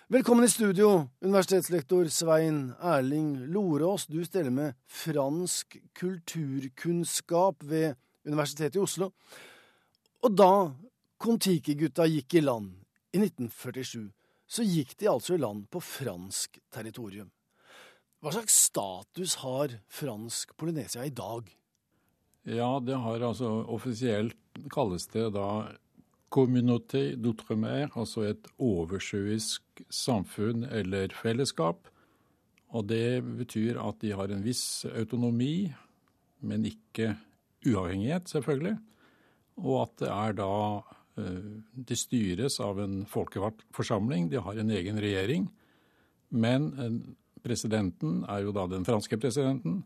[0.07, 4.05] Velkommen i studio, universitetslektor Svein Erling Lorås.
[4.07, 9.09] Du steller med fransk kulturkunnskap ved Universitetet i Oslo.
[10.23, 10.71] Og da
[11.19, 12.69] Kon-Tiki-gutta gikk i land
[13.11, 14.05] i 1947,
[14.47, 17.27] så gikk de altså i land på fransk territorium.
[18.23, 21.51] Hva slags status har fransk Polynesia i dag?
[22.47, 24.39] Ja, det har altså offisielt
[24.71, 25.67] kalles det da
[26.29, 31.87] communauté d'outre-mer, altså et oversjøisk samfunn eller fellesskap.
[32.75, 35.69] Og det betyr at de har en viss autonomi,
[36.43, 37.13] men ikke
[37.65, 38.75] uavhengighet, selvfølgelig.
[39.63, 40.51] Og at det er da
[41.17, 41.53] eh,
[41.89, 45.47] De styres av en folkevalgt forsamling, de har en egen regjering.
[46.29, 46.97] Men eh,
[47.43, 49.85] presidenten er jo da den franske presidenten,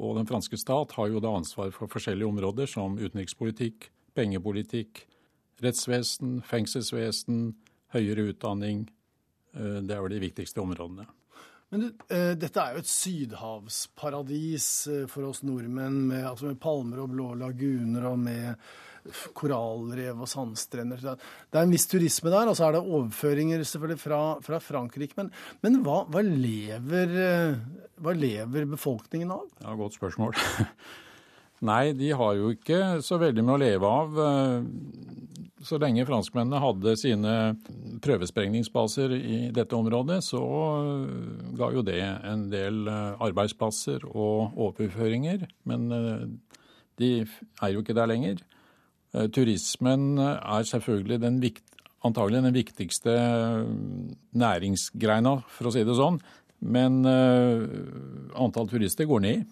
[0.00, 5.02] og den franske stat har jo da ansvar for forskjellige områder som utenrikspolitikk, pengepolitikk,
[5.64, 7.50] rettsvesen, fengselsvesen,
[7.94, 8.84] høyere utdanning.
[9.56, 11.06] Eh, det er vel de viktigste områdene.
[11.70, 16.60] Men du, eh, dette er jo et sydhavsparadis eh, for oss nordmenn, med, altså med
[16.62, 18.70] palmer og blå laguner og med
[19.34, 21.00] korallrev og sandstrender.
[21.00, 25.16] Det er en viss turisme der, og så er det overføringer selvfølgelig fra, fra Frankrike.
[25.16, 25.30] Men,
[25.64, 27.14] men hva, hva, lever,
[27.96, 29.46] hva, lever, befolkningen av?
[29.62, 30.36] Ja, Godt spørsmål.
[31.70, 34.20] Nei, de har jo ikke så veldig med å leve av
[35.60, 37.32] så lenge franskmennene hadde sine
[38.00, 45.44] prøvesprengningsbaser i dette området, så øh, ga jo det en del øh, arbeidsplasser og overføringer.
[45.68, 46.24] Men øh,
[47.00, 47.10] de
[47.62, 48.40] er jo ikke der lenger.
[49.34, 51.64] Turismen er selvfølgelig den vikt,
[52.04, 53.14] antagelig den viktigste
[54.38, 56.20] næringsgreina, for å si det sånn.
[56.62, 59.48] Men antall turister går ned,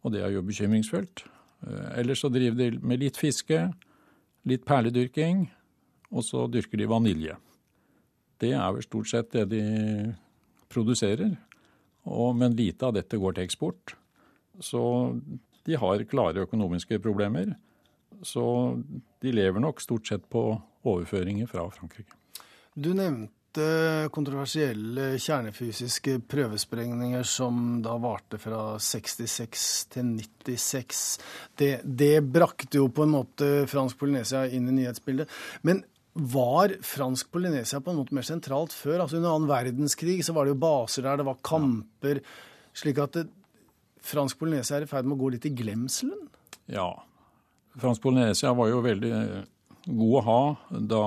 [0.00, 1.26] og det er jo bekymringsfullt.
[2.00, 3.66] Ellers så driver de med litt fiske
[4.48, 5.46] litt perledyrking,
[6.14, 7.36] og så dyrker de vanilje.
[8.40, 9.64] Det er vel stort sett det de
[10.72, 11.36] produserer,
[12.04, 13.94] og, men lite av dette går til eksport.
[14.60, 14.82] Så
[15.64, 17.54] de har klare økonomiske problemer.
[18.24, 18.44] Så
[19.24, 20.52] de lever nok stort sett på
[20.84, 22.12] overføringer fra Frankrike.
[22.74, 23.32] Du nevnte
[24.14, 31.02] kontroversielle kjernefysiske prøvesprengninger som da varte fra 66 til 96.
[31.56, 35.30] Det, det brakte jo på en måte fransk Polynesia inn i nyhetsbildet.
[35.62, 35.84] Men
[36.14, 39.00] var fransk Polynesia på en måte mer sentralt før?
[39.02, 42.20] Altså Under annen verdenskrig så var det jo baser der, det var kamper.
[42.74, 43.24] Slik at det,
[44.04, 46.28] fransk Polynesia er i ferd med å gå litt i glemselen?
[46.70, 46.92] Ja.
[47.82, 49.12] Fransk Polynesia var jo veldig
[49.86, 50.40] god å ha
[50.80, 51.04] da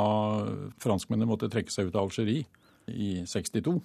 [0.83, 2.45] franskmennene måtte trekke seg ut av Algerie
[2.87, 3.77] i 62.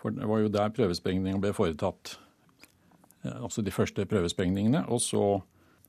[0.00, 2.18] For det var jo der prøvesprengninga ble foretatt.
[3.24, 4.84] Altså de første prøvesprengningene.
[4.92, 5.24] Og så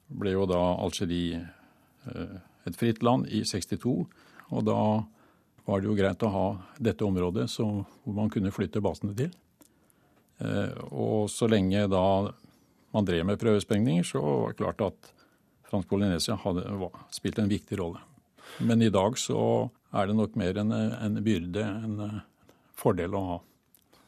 [0.08, 1.42] ble jo da Algerie
[2.08, 3.98] eh, et fritt land i 62.
[4.56, 4.80] Og da
[5.66, 6.46] var det jo greit å ha
[6.78, 7.66] dette området så,
[8.06, 9.34] hvor man kunne flytte basene til.
[10.40, 12.06] Eh, og så lenge da
[12.96, 15.12] man drev med prøvesprengninger, så var det klart at
[15.70, 18.02] fransk Polynesia hadde spilt en viktig rolle.
[18.64, 19.40] Men i dag så
[19.96, 22.22] er det nok mer en, en byrde, en
[22.78, 23.38] fordel å ha.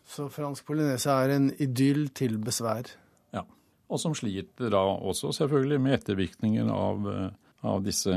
[0.08, 2.90] Så fransk Polynesia er en idyll til besvær?
[3.36, 3.44] Ja.
[3.92, 7.10] Og som sliter da også selvfølgelig med ettervirkninger av,
[7.68, 8.14] av disse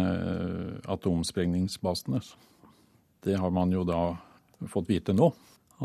[0.90, 2.22] atomsprengningsbasene.
[3.26, 4.02] Det har man jo da
[4.70, 5.32] fått vite nå,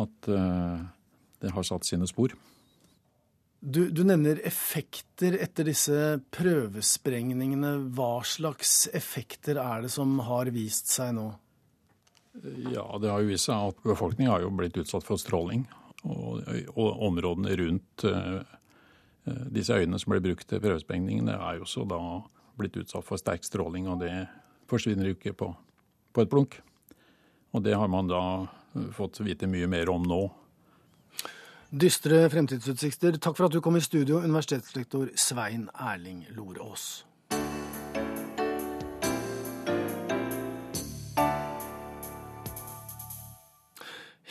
[0.02, 2.36] at det har satt sine spor.
[3.68, 7.72] Du, du, nevner effekter etter disse prøvesprengningene.
[7.98, 11.32] Hva slags effekter er det som har vist seg nå?
[12.70, 15.66] Ja, Det har jo vist seg at befolkningen har jo blitt utsatt for stråling.
[16.06, 16.44] Og,
[16.76, 18.46] og områdene rundt uh,
[19.50, 22.00] disse øyene som ble brukt til prøvesprengningene, er jo også da
[22.60, 23.90] blitt utsatt for sterk stråling.
[23.90, 24.14] Og det
[24.70, 25.50] forsvinner jo ikke på,
[26.14, 26.60] på et blunk.
[27.58, 28.22] Og det har man da
[28.94, 30.22] fått vite mye mer om nå.
[31.76, 33.18] Dystre fremtidsutsikter.
[33.20, 37.04] Takk for at du kom i studio, universitetslektor Svein Erling Lorås.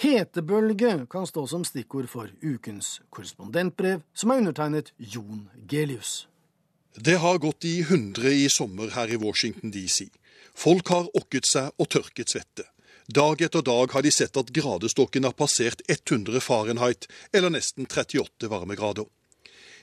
[0.00, 6.24] Hetebølge kan stå som stikkord for ukens korrespondentbrev, som er undertegnet Jon Gelius.
[6.96, 10.08] Det har gått i hundre i sommer her i Washington DC.
[10.56, 12.70] Folk har okket seg og tørket svette.
[13.06, 18.48] Dag etter dag har de sett at gradestokken har passert 100 Fahrenheit, eller nesten 38
[18.48, 19.04] varmegrader.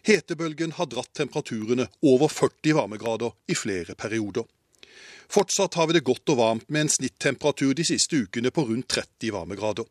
[0.02, 4.44] Hetebølgen har dratt temperaturene over 40 varmegrader i flere perioder.
[5.30, 8.90] Fortsatt har vi det godt og varmt med en snittemperatur de siste ukene på rundt
[8.90, 9.86] 30 varmegrader.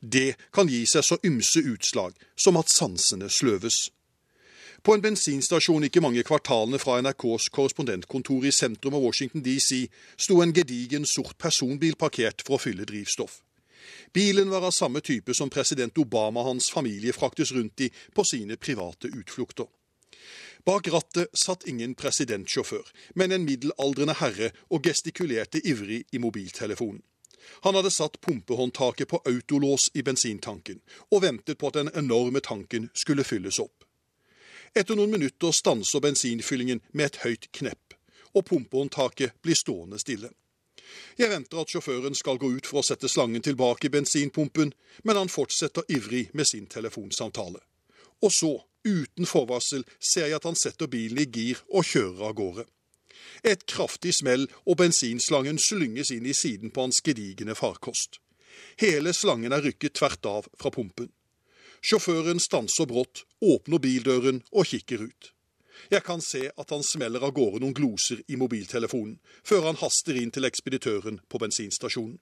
[0.00, 3.92] Det kan gi seg så ymse utslag som at sansene sløves.
[4.82, 9.84] På en bensinstasjon ikke mange kvartalene fra NRKs korrespondentkontor i sentrum av Washington DC
[10.18, 13.36] sto en gedigen sort personbil parkert for å fylle drivstoff.
[14.12, 18.24] Bilen var av samme type som president Obama og hans familie fraktes rundt i på
[18.26, 19.70] sine private utflukter.
[20.66, 27.02] Bak rattet satt ingen presidentsjåfør, men en middelaldrende herre og gestikulerte ivrig i mobiltelefonen.
[27.62, 32.90] Han hadde satt pumpehåndtaket på autolås i bensintanken, og ventet på at den enorme tanken
[32.94, 33.86] skulle fylles opp.
[34.74, 37.92] Etter noen minutter stanser bensinfyllingen med et høyt knepp,
[38.32, 40.30] og pumpehåndtaket blir stående stille.
[41.20, 44.72] Jeg venter at sjåføren skal gå ut for å sette slangen tilbake i bensinpumpen,
[45.04, 47.60] men han fortsetter ivrig med sin telefonsamtale.
[48.24, 48.52] Og så,
[48.88, 52.66] uten forvarsel, ser jeg at han setter bilen i gir og kjører av gårde.
[53.44, 58.20] Et kraftig smell, og bensinslangen slynges inn i siden på hans gedigne farkost.
[58.80, 61.12] Hele slangen er rykket tvert av fra pumpen.
[61.82, 65.32] Sjåføren stanser brått, åpner bildøren og kikker ut.
[65.90, 70.18] Jeg kan se at han smeller av gårde noen gloser i mobiltelefonen, før han haster
[70.18, 72.20] inn til ekspeditøren på bensinstasjonen.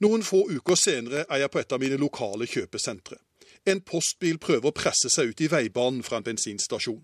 [0.00, 3.18] Noen få uker senere er jeg på et av mine lokale kjøpesentre.
[3.68, 7.02] En postbil prøver å presse seg ut i veibanen fra en bensinstasjon.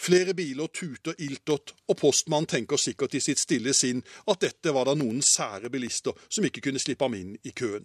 [0.00, 4.88] Flere biler tuter iltert, og postmannen tenker sikkert i sitt stille sinn at dette var
[4.88, 7.84] da noen sære bilister som ikke kunne slippe ham inn i køen.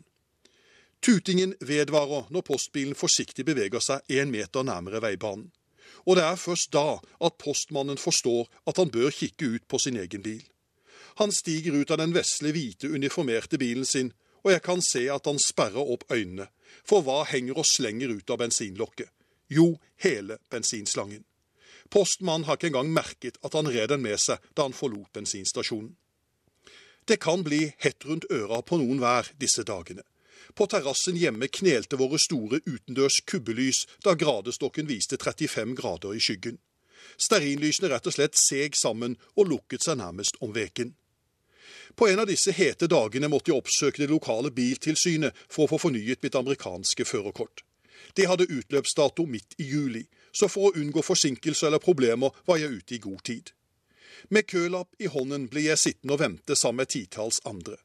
[1.02, 5.52] Tutingen vedvarer når postbilen forsiktig beveger seg én meter nærmere veibanen.
[6.08, 9.98] Og det er først da at postmannen forstår at han bør kikke ut på sin
[10.00, 10.44] egen bil.
[11.18, 14.12] Han stiger ut av den vesle, hvite, uniformerte bilen sin,
[14.44, 16.48] og jeg kan se at han sperrer opp øynene,
[16.86, 19.10] for hva henger og slenger ut av bensinlokket?
[19.50, 21.24] Jo, hele bensinslangen.
[21.90, 25.96] Postmannen har ikke engang merket at han red den med seg da han forlot bensinstasjonen.
[27.08, 30.04] Det kan bli hett rundt øra på noen hver disse dagene.
[30.58, 36.58] På terrassen hjemme knelte våre store utendørs kubbelys da gradestokken viste 35 grader i skyggen.
[37.18, 40.96] Stearinlysene rett og slett seg sammen og lukket seg nærmest om veken.
[41.96, 45.82] På en av disse hete dagene måtte jeg oppsøke det lokale biltilsynet for å få
[45.88, 47.62] fornyet mitt amerikanske førerkort.
[48.18, 52.82] Det hadde utløpsdato midt i juli, så for å unngå forsinkelser eller problemer var jeg
[52.82, 53.54] ute i god tid.
[54.30, 57.78] Med kølapp i hånden ble jeg sittende og vente sammen med titalls andre.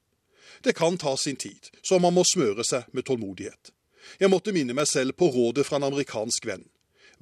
[0.63, 3.73] Det kan ta sin tid, så man må smøre seg med tålmodighet.
[4.19, 6.65] Jeg måtte minne meg selv på rådet fra en amerikansk venn.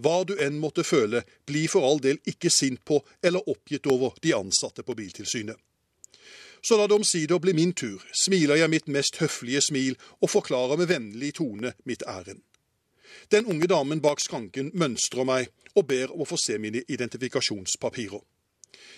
[0.00, 4.16] Hva du enn måtte føle, bli for all del ikke sint på eller oppgitt over
[4.24, 5.56] de ansatte på Biltilsynet.
[6.62, 10.76] Så da det omsider blir min tur, smiler jeg mitt mest høflige smil og forklarer
[10.76, 12.42] med vennlig tone mitt ærend.
[13.32, 18.20] Den unge damen bak skranken mønstrer meg og ber om å få se mine identifikasjonspapirer.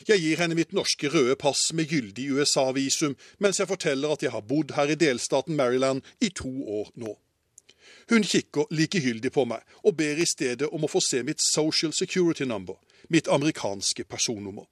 [0.09, 4.35] Jeg gir henne mitt norske røde pass med gyldig USA-visum, mens jeg forteller at jeg
[4.35, 7.17] har bodd her i delstaten Maryland i to år nå.
[8.11, 11.95] Hun kikker likegyldig på meg, og ber i stedet om å få se mitt Social
[11.95, 12.77] Security Number,
[13.09, 14.67] mitt amerikanske personnummer.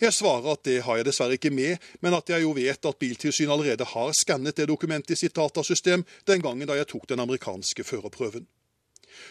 [0.00, 2.98] Jeg svarer at det har jeg dessverre ikke med, men at jeg jo vet at
[3.00, 7.22] Biltilsynet allerede har skannet det dokumentet i sitt datasystem den gangen da jeg tok den
[7.22, 8.46] amerikanske førerprøven.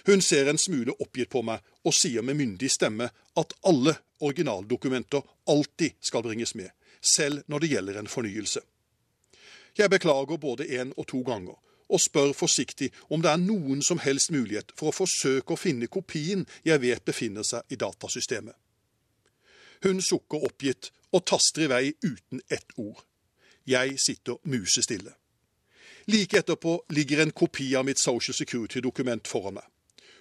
[0.05, 5.21] Hun ser en smule oppgitt på meg og sier med myndig stemme at alle originaldokumenter
[5.47, 6.69] alltid skal bringes med,
[7.01, 8.61] selv når det gjelder en fornyelse.
[9.77, 11.55] Jeg beklager både én og to ganger,
[11.89, 15.87] og spør forsiktig om det er noen som helst mulighet for å forsøke å finne
[15.87, 18.55] kopien jeg vet befinner seg i datasystemet.
[19.83, 22.99] Hun sukker oppgitt og taster i vei uten ett ord.
[23.65, 25.13] Jeg sitter musestille.
[26.09, 29.65] Like etterpå ligger en kopi av mitt Social Security-dokument foran meg.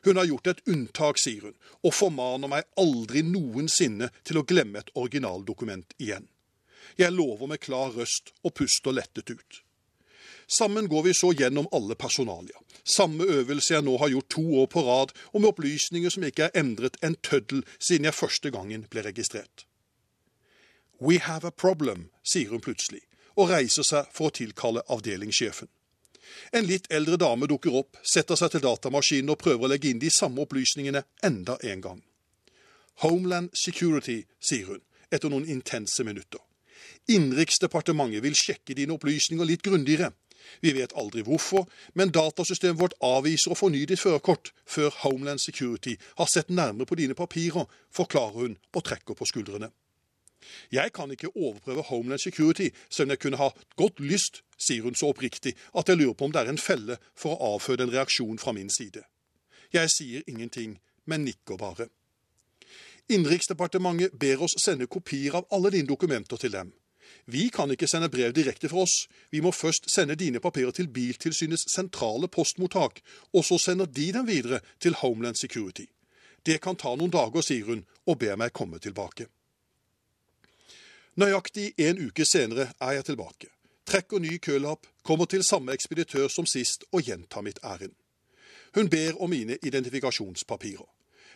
[0.08, 1.54] Hun har gjort et unntak, sier hun,
[1.84, 6.24] og formaner meg aldri noensinne til å glemme et originaldokument igjen.
[6.96, 9.58] Jeg lover med klar røst og puster lettet ut.
[10.48, 12.56] Sammen går vi så gjennom alle personalia.
[12.88, 16.48] Samme øvelse jeg nå har gjort to år på rad, og med opplysninger som ikke
[16.48, 19.66] er endret en tøddel siden jeg første gangen ble registrert.
[21.04, 23.04] We have a problem, sier hun plutselig,
[23.36, 25.68] og reiser seg for å tilkalle avdelingssjefen.
[26.52, 30.02] En litt eldre dame dukker opp, setter seg til datamaskinen og prøver å legge inn
[30.02, 32.04] de samme opplysningene enda en gang.
[33.04, 36.40] Homeland Security, sier hun, etter noen intense minutter.
[37.08, 40.10] Innenriksdepartementet vil sjekke dine opplysninger litt grundigere.
[40.60, 45.96] Vi vet aldri hvorfor, men datasystemet vårt avviser å fornye ditt førerkort før Homeland Security
[46.18, 49.70] har sett nærmere på dine papirer, forklarer hun og trekker på skuldrene.
[50.72, 54.94] Jeg kan ikke overprøve Homeland Security, selv om jeg kunne ha godt lyst, sier hun
[54.94, 57.94] så oppriktig at jeg lurer på om det er en felle for å avføde en
[57.94, 59.04] reaksjon fra min side.
[59.72, 61.88] Jeg sier ingenting, men nikker bare.
[63.08, 66.72] Innenriksdepartementet ber oss sende kopier av alle dine dokumenter til dem.
[67.24, 70.88] Vi kan ikke sende brev direkte fra oss, vi må først sende dine papirer til
[70.92, 73.00] Biltilsynets sentrale postmottak,
[73.32, 75.86] og så sender de dem videre til Homeland Security.
[76.46, 79.28] Det kan ta noen dager, sier hun, og ber meg komme tilbake.
[81.18, 83.48] Nøyaktig en uke senere er jeg tilbake.
[83.90, 87.96] Trekker ny kølapp, kommer til samme ekspeditør som sist og gjentar mitt ærend.
[88.74, 90.86] Hun ber om mine identifikasjonspapirer.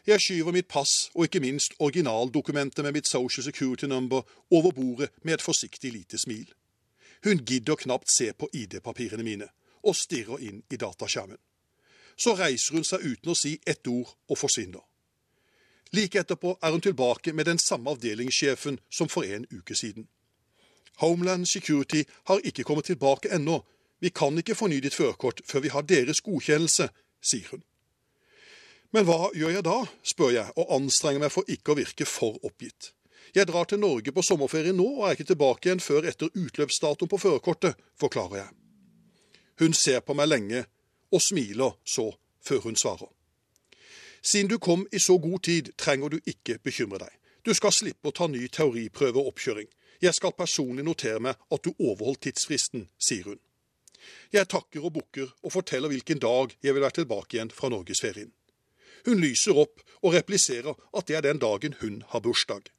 [0.06, 5.10] Jeg skyver mitt pass og ikke minst originaldokumentet med mitt Social Security Number over bordet
[5.22, 6.52] med et forsiktig lite smil.
[7.24, 9.48] Hun gidder knapt se på ID-papirene mine,
[9.82, 11.38] og stirrer inn i dataskjermen.
[12.16, 14.91] Så reiser hun seg uten å si ett ord og forsvinner.
[15.92, 20.08] Like etterpå er hun tilbake med den samme avdelingssjefen som for en uke siden.
[20.96, 23.64] Homeland Security har ikke kommet tilbake ennå.
[24.00, 26.88] Vi kan ikke forny ditt førerkort før vi har deres godkjennelse,
[27.22, 27.62] sier hun.
[28.92, 32.36] Men hva gjør jeg da, spør jeg og anstrenger meg for ikke å virke for
[32.44, 32.92] oppgitt.
[33.34, 37.08] Jeg drar til Norge på sommerferie nå og er ikke tilbake igjen før etter utløpsdatoen
[37.08, 38.50] på førerkortet, forklarer jeg.
[39.62, 40.64] Hun ser på meg lenge
[41.12, 42.10] og smiler så,
[42.44, 43.08] før hun svarer.
[44.22, 47.14] Siden du kom i så god tid, trenger du ikke bekymre deg.
[47.42, 49.66] Du skal slippe å ta ny teoriprøve og oppkjøring.
[50.02, 53.40] Jeg skal personlig notere meg at du overholdt tidsfristen, sier hun.
[54.34, 58.30] Jeg takker og bukker og forteller hvilken dag jeg vil være tilbake igjen fra norgesferien.
[59.06, 62.70] Hun lyser opp og repliserer at det er den dagen hun har bursdag.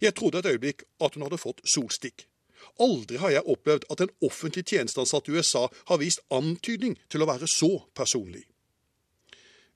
[0.00, 2.26] Jeg trodde et øyeblikk at hun hadde fått solstikk.
[2.80, 7.28] Aldri har jeg opplevd at en offentlig tjenesteansatt i USA har vist antydning til å
[7.28, 8.46] være så personlig.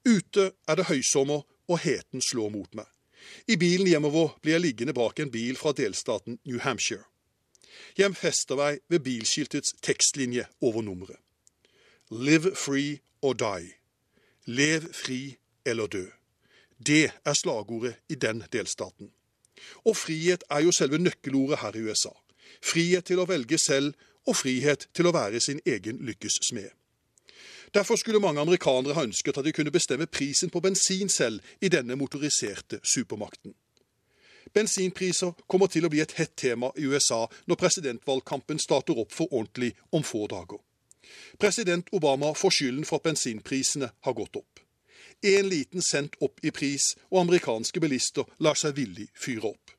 [0.06, 2.86] Ute er det høysommer, og heten slår mot meg.
[3.50, 7.02] I bilen hjemover blir jeg liggende bak en bil fra delstaten New Hampshire.
[8.14, 11.18] Fester meg ved bilskiltets tekstlinje over nummeret.
[12.10, 13.74] Live free or die.
[14.46, 16.06] Lev fri eller dø.
[16.78, 19.10] Det er slagordet i den delstaten.
[19.84, 22.12] Og frihet er jo selve nøkkelordet her i USA.
[22.62, 23.94] Frihet til å velge selv,
[24.26, 26.70] og frihet til å være sin egen lykkes smed.
[27.74, 31.68] Derfor skulle mange amerikanere ha ønsket at de kunne bestemme prisen på bensin selv i
[31.68, 33.54] denne motoriserte supermakten.
[34.54, 39.32] Bensinpriser kommer til å bli et hett tema i USA når presidentvalgkampen starter opp for
[39.32, 40.62] ordentlig om få dager.
[41.38, 44.62] President Obama får skylden for at bensinprisene har gått opp.
[45.22, 49.72] En liten cent opp i pris, og amerikanske bilister lar seg villig fyre opp.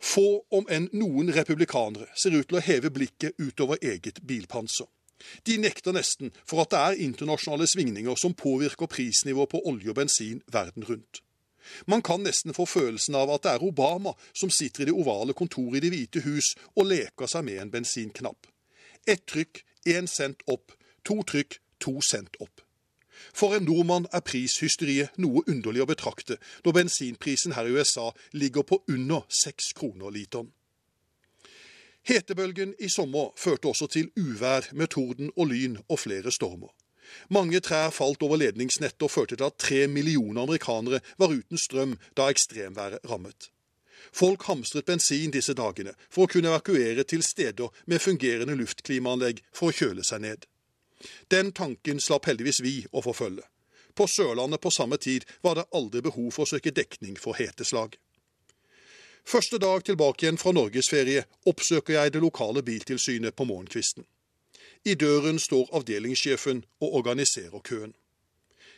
[0.00, 4.88] Få, om enn noen republikanere, ser ut til å heve blikket utover eget bilpanser.
[5.46, 9.98] De nekter nesten for at det er internasjonale svingninger som påvirker prisnivået på olje og
[10.00, 11.22] bensin verden rundt.
[11.86, 15.36] Man kan nesten få følelsen av at det er Obama som sitter i det ovale
[15.36, 18.48] kontoret i Det hvite hus og leker seg med en bensinknapp.
[19.06, 20.72] Ett trykk, én cent opp.
[21.04, 22.60] To trykk, to cent opp.
[23.32, 28.64] For en nordmann er prishysteriet noe underlig å betrakte når bensinprisen her i USA ligger
[28.64, 30.50] på under seks kroner literen.
[32.08, 36.72] Hetebølgen i sommer førte også til uvær med torden og lyn og flere stormer.
[37.28, 41.96] Mange trær falt over ledningsnettet og førte til at tre millioner amerikanere var uten strøm
[42.16, 43.50] da ekstremværet rammet.
[44.12, 49.70] Folk hamstret bensin disse dagene for å kunne evakuere til steder med fungerende luftklimaanlegg for
[49.70, 50.46] å kjøle seg ned.
[51.32, 53.44] Den tanken slapp heldigvis vi å forfølge.
[53.94, 57.96] På Sørlandet på samme tid var det aldri behov for å søke dekning for heteslag.
[59.24, 64.06] Første dag tilbake igjen fra norgesferie oppsøker jeg det lokale biltilsynet på morgenkvisten.
[64.84, 67.94] I døren står avdelingssjefen og organiserer køen.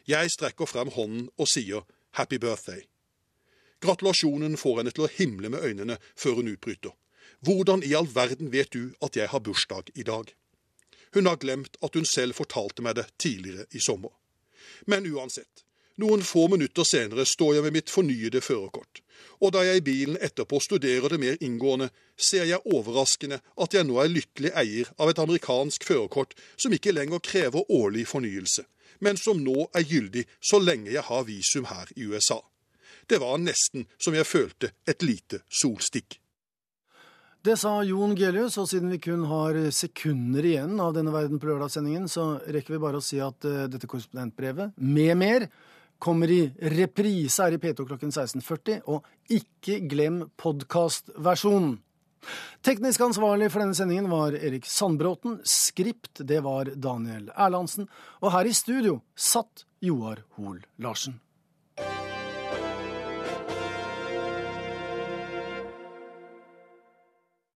[0.07, 1.87] Jeg strekker frem hånden og sier
[2.19, 2.83] happy birthday.
[3.81, 6.95] Gratulasjonen får henne til å himle med øynene før hun utbryter.
[7.43, 10.35] Hvordan i all verden vet du at jeg har bursdag i dag?
[11.15, 14.11] Hun har glemt at hun selv fortalte meg det tidligere i sommer.
[14.87, 15.65] Men uansett,
[16.03, 19.03] Noen få minutter senere står jeg med mitt fornyede førerkort.
[19.43, 23.87] Og da jeg i bilen etterpå studerer det mer inngående, ser jeg overraskende at jeg
[23.87, 28.65] nå er lykkelig eier av et amerikansk førerkort som ikke lenger krever årlig fornyelse,
[29.03, 32.41] men som nå er gyldig så lenge jeg har visum her i USA.
[33.07, 36.19] Det var nesten som jeg følte et lite solstikk.
[37.43, 41.51] Det sa Jon Gelius, og siden vi kun har sekunder igjen av denne Verden på
[41.51, 45.49] lørdagssendingen, så rekker vi bare å si at uh, dette korrespondentbrevet, med mer,
[46.03, 46.43] kommer i
[46.75, 51.77] reprise her i P2 klokken 16.40, og ikke glem podkastversjonen.
[52.63, 55.41] Teknisk ansvarlig for denne sendingen var Erik Sandbråten.
[55.47, 57.91] Skript, det var Daniel Erlandsen.
[58.23, 61.19] Og her i studio satt Joar Hoel Larsen.